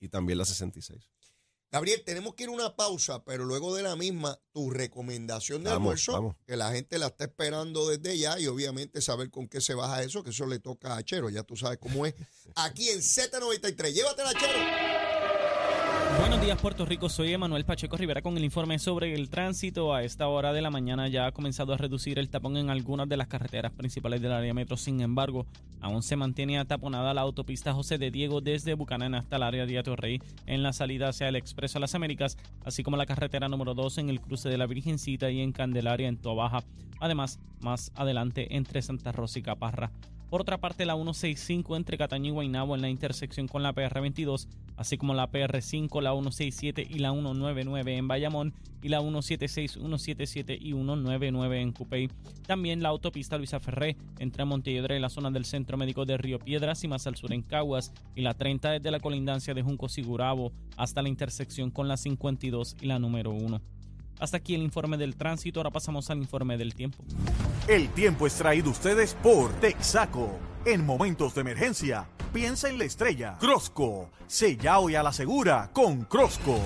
y 0.00 0.08
también 0.08 0.38
la 0.38 0.44
66. 0.44 1.08
Gabriel, 1.72 2.02
tenemos 2.04 2.34
que 2.34 2.42
ir 2.42 2.50
a 2.50 2.52
una 2.52 2.76
pausa, 2.76 3.24
pero 3.24 3.46
luego 3.46 3.74
de 3.74 3.82
la 3.82 3.96
misma, 3.96 4.38
tu 4.52 4.68
recomendación 4.68 5.64
de 5.64 5.70
almuerzo, 5.70 6.36
que 6.46 6.54
la 6.54 6.70
gente 6.70 6.98
la 6.98 7.06
está 7.06 7.24
esperando 7.24 7.88
desde 7.88 8.18
ya 8.18 8.38
y 8.38 8.46
obviamente 8.46 9.00
saber 9.00 9.30
con 9.30 9.48
qué 9.48 9.62
se 9.62 9.72
baja 9.72 10.02
eso, 10.02 10.22
que 10.22 10.30
eso 10.30 10.44
le 10.44 10.58
toca 10.58 10.94
a 10.98 11.02
Chero, 11.02 11.30
ya 11.30 11.44
tú 11.44 11.56
sabes 11.56 11.78
cómo 11.78 12.04
es. 12.04 12.14
Aquí 12.56 12.90
en 12.90 12.98
Z93, 12.98 13.90
llévatela, 13.90 14.34
Chero. 14.34 15.11
Buenos 16.18 16.40
días 16.40 16.60
Puerto 16.60 16.84
Rico, 16.84 17.08
soy 17.08 17.32
Emanuel 17.32 17.64
Pacheco 17.64 17.96
Rivera 17.96 18.22
con 18.22 18.36
el 18.36 18.44
informe 18.44 18.78
sobre 18.78 19.14
el 19.14 19.30
tránsito. 19.30 19.94
A 19.94 20.02
esta 20.02 20.28
hora 20.28 20.52
de 20.52 20.60
la 20.60 20.70
mañana 20.70 21.08
ya 21.08 21.26
ha 21.26 21.32
comenzado 21.32 21.72
a 21.72 21.76
reducir 21.76 22.18
el 22.18 22.28
tapón 22.28 22.56
en 22.56 22.70
algunas 22.70 23.08
de 23.08 23.16
las 23.16 23.28
carreteras 23.28 23.72
principales 23.72 24.20
del 24.20 24.32
área 24.32 24.54
metro. 24.54 24.76
Sin 24.76 25.00
embargo, 25.00 25.46
aún 25.80 26.02
se 26.02 26.16
mantiene 26.16 26.58
ataponada 26.58 27.14
la 27.14 27.22
autopista 27.22 27.72
José 27.72 27.98
de 27.98 28.10
Diego 28.10 28.40
desde 28.40 28.74
Bucanán 28.74 29.14
hasta 29.14 29.36
el 29.36 29.42
área 29.42 29.66
de 29.66 29.78
Atorrey 29.78 30.20
en 30.46 30.62
la 30.62 30.72
salida 30.72 31.08
hacia 31.08 31.28
el 31.28 31.36
Expreso 31.36 31.78
a 31.78 31.80
las 31.80 31.94
Américas, 31.94 32.36
así 32.64 32.82
como 32.82 32.96
la 32.96 33.06
carretera 33.06 33.48
número 33.48 33.74
2 33.74 33.98
en 33.98 34.10
el 34.10 34.20
cruce 34.20 34.48
de 34.48 34.58
la 34.58 34.66
Virgencita 34.66 35.30
y 35.30 35.40
en 35.40 35.52
Candelaria 35.52 36.08
en 36.08 36.18
Tobaja. 36.18 36.62
Además, 37.00 37.40
más 37.60 37.90
adelante 37.94 38.54
entre 38.54 38.82
Santa 38.82 39.12
Rosa 39.12 39.38
y 39.38 39.42
Caparra. 39.42 39.90
Por 40.32 40.40
otra 40.40 40.56
parte, 40.56 40.86
la 40.86 40.94
165 40.94 41.76
entre 41.76 41.98
Cataño 41.98 42.28
y 42.28 42.30
Guaynabo 42.30 42.74
en 42.74 42.80
la 42.80 42.88
intersección 42.88 43.46
con 43.48 43.62
la 43.62 43.74
PR22, 43.74 44.48
así 44.78 44.96
como 44.96 45.12
la 45.12 45.30
PR5, 45.30 46.00
la 46.00 46.12
167 46.12 46.86
y 46.88 47.00
la 47.00 47.12
199 47.12 47.98
en 47.98 48.08
Bayamón 48.08 48.54
y 48.82 48.88
la 48.88 49.00
176, 49.00 49.72
177 49.72 50.56
y 50.58 50.72
199 50.72 51.60
en 51.60 51.72
Cupey. 51.72 52.08
También 52.46 52.82
la 52.82 52.88
autopista 52.88 53.36
Luisa 53.36 53.60
Ferré 53.60 53.98
entre 54.20 54.46
Montelledra 54.46 54.96
y 54.96 55.00
la 55.00 55.10
zona 55.10 55.30
del 55.30 55.44
Centro 55.44 55.76
Médico 55.76 56.06
de 56.06 56.16
Río 56.16 56.38
Piedras 56.38 56.82
y 56.82 56.88
más 56.88 57.06
al 57.06 57.16
sur 57.16 57.30
en 57.34 57.42
Caguas 57.42 57.92
y 58.16 58.22
la 58.22 58.32
30 58.32 58.70
desde 58.70 58.90
la 58.90 59.00
colindancia 59.00 59.52
de 59.52 59.60
Junco 59.60 59.90
Sigurabo 59.90 60.50
hasta 60.78 61.02
la 61.02 61.10
intersección 61.10 61.70
con 61.70 61.88
la 61.88 61.98
52 61.98 62.76
y 62.80 62.86
la 62.86 62.98
número 62.98 63.32
1. 63.32 63.60
Hasta 64.18 64.36
aquí 64.36 64.54
el 64.54 64.62
informe 64.62 64.96
del 64.96 65.16
tránsito, 65.16 65.60
ahora 65.60 65.70
pasamos 65.70 66.10
al 66.10 66.18
informe 66.18 66.56
del 66.56 66.74
tiempo. 66.74 67.04
El 67.68 67.88
tiempo 67.90 68.26
es 68.26 68.34
traído 68.34 68.70
ustedes 68.70 69.14
por 69.14 69.52
Texaco. 69.60 70.38
En 70.64 70.86
momentos 70.86 71.34
de 71.34 71.40
emergencia, 71.40 72.08
piensa 72.32 72.68
en 72.68 72.78
la 72.78 72.84
estrella. 72.84 73.36
Crosco, 73.38 74.10
sella 74.26 74.78
hoy 74.78 74.94
a 74.94 75.02
la 75.02 75.12
segura 75.12 75.70
con 75.72 76.04
Crosco. 76.04 76.60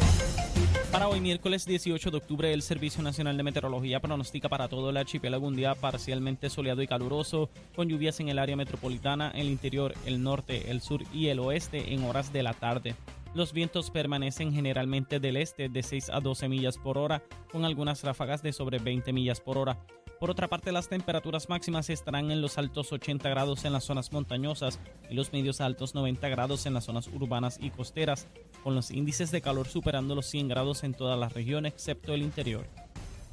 Para 0.93 1.09
hoy, 1.09 1.21
miércoles 1.21 1.67
18 1.67 2.11
de 2.11 2.17
octubre, 2.17 2.53
el 2.53 2.63
Servicio 2.63 3.03
Nacional 3.03 3.37
de 3.37 3.43
Meteorología 3.43 4.01
pronostica 4.01 4.49
para 4.49 4.69
todo 4.69 4.91
el 4.91 4.97
archipiélago 4.97 5.47
un 5.47 5.57
día 5.57 5.75
parcialmente 5.75 6.49
soleado 6.49 6.81
y 6.81 6.87
caluroso, 6.87 7.51
con 7.75 7.89
lluvias 7.89 8.21
en 8.21 8.29
el 8.29 8.39
área 8.39 8.57
metropolitana, 8.57 9.31
el 9.35 9.49
interior, 9.49 9.95
el 10.07 10.23
norte, 10.23 10.71
el 10.71 10.81
sur 10.81 11.03
y 11.13 11.27
el 11.27 11.41
oeste 11.41 11.93
en 11.93 12.05
horas 12.05 12.33
de 12.33 12.43
la 12.43 12.55
tarde. 12.55 12.95
Los 13.37 13.53
vientos 13.53 13.91
permanecen 13.91 14.51
generalmente 14.51 15.21
del 15.21 15.37
este 15.37 15.69
de 15.69 15.83
6 15.83 16.09
a 16.09 16.21
12 16.21 16.49
millas 16.49 16.79
por 16.79 16.97
hora, 16.97 17.23
con 17.53 17.67
algunas 17.67 18.03
ráfagas 18.03 18.43
de 18.43 18.55
sobre 18.55 18.79
20 18.79 19.13
millas 19.13 19.43
por 19.43 19.59
hora. 19.59 19.79
Por 20.19 20.31
otra 20.31 20.49
parte, 20.49 20.73
las 20.73 20.89
temperaturas 20.89 21.51
máximas 21.51 21.91
estarán 21.91 22.31
en 22.31 22.41
los 22.41 22.57
altos 22.57 22.91
80 22.93 23.29
grados 23.29 23.67
en 23.67 23.75
las 23.75 23.85
zonas 23.85 24.11
montañosas 24.11 24.81
y 25.11 25.15
los 25.15 25.35
medios 25.35 25.61
altos 25.61 25.95
90 25.95 26.27
grados 26.31 26.65
en 26.65 26.73
las 26.73 26.85
zonas 26.85 27.09
urbanas 27.09 27.59
y 27.61 27.69
costeras, 27.69 28.27
con 28.65 28.75
los 28.75 28.91
índices 28.91 29.31
de 29.31 29.43
calor 29.43 29.69
superando 29.69 30.15
los 30.15 30.25
100 30.25 30.49
grados 30.49 30.83
en 30.83 30.95
toda 30.95 31.15
la 31.19 31.29
región 31.29 31.67
excepto 31.67 32.15
el 32.15 32.23
interior. 32.23 32.67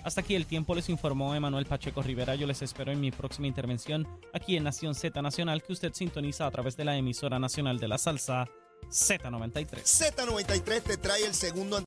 Hasta 0.04 0.20
aquí 0.20 0.36
el 0.36 0.48
tiempo 0.48 0.76
les 0.76 0.90
informó 0.90 1.34
Emanuel 1.34 1.66
Pacheco 1.66 2.02
Rivera. 2.02 2.36
Yo 2.36 2.46
les 2.46 2.62
espero 2.62 2.92
en 2.92 3.00
mi 3.00 3.12
próxima 3.12 3.48
intervención 3.48 4.06
aquí 4.34 4.58
en 4.58 4.66
Nación 4.66 4.96
Z 4.96 5.22
Nacional 5.22 5.64
que 5.64 5.72
usted 5.72 5.94
sintoniza 5.94 6.46
a 6.46 6.52
través 6.52 6.76
de 6.76 6.84
la 6.84 6.98
emisora 6.98 7.40
nacional 7.40 7.80
de 7.80 7.88
la 7.88 7.98
salsa 7.98 8.50
Z93. 8.90 9.84
Z93 9.84 10.82
te 10.82 10.98
trae 10.98 11.26
el 11.26 11.34
segundo 11.34 11.78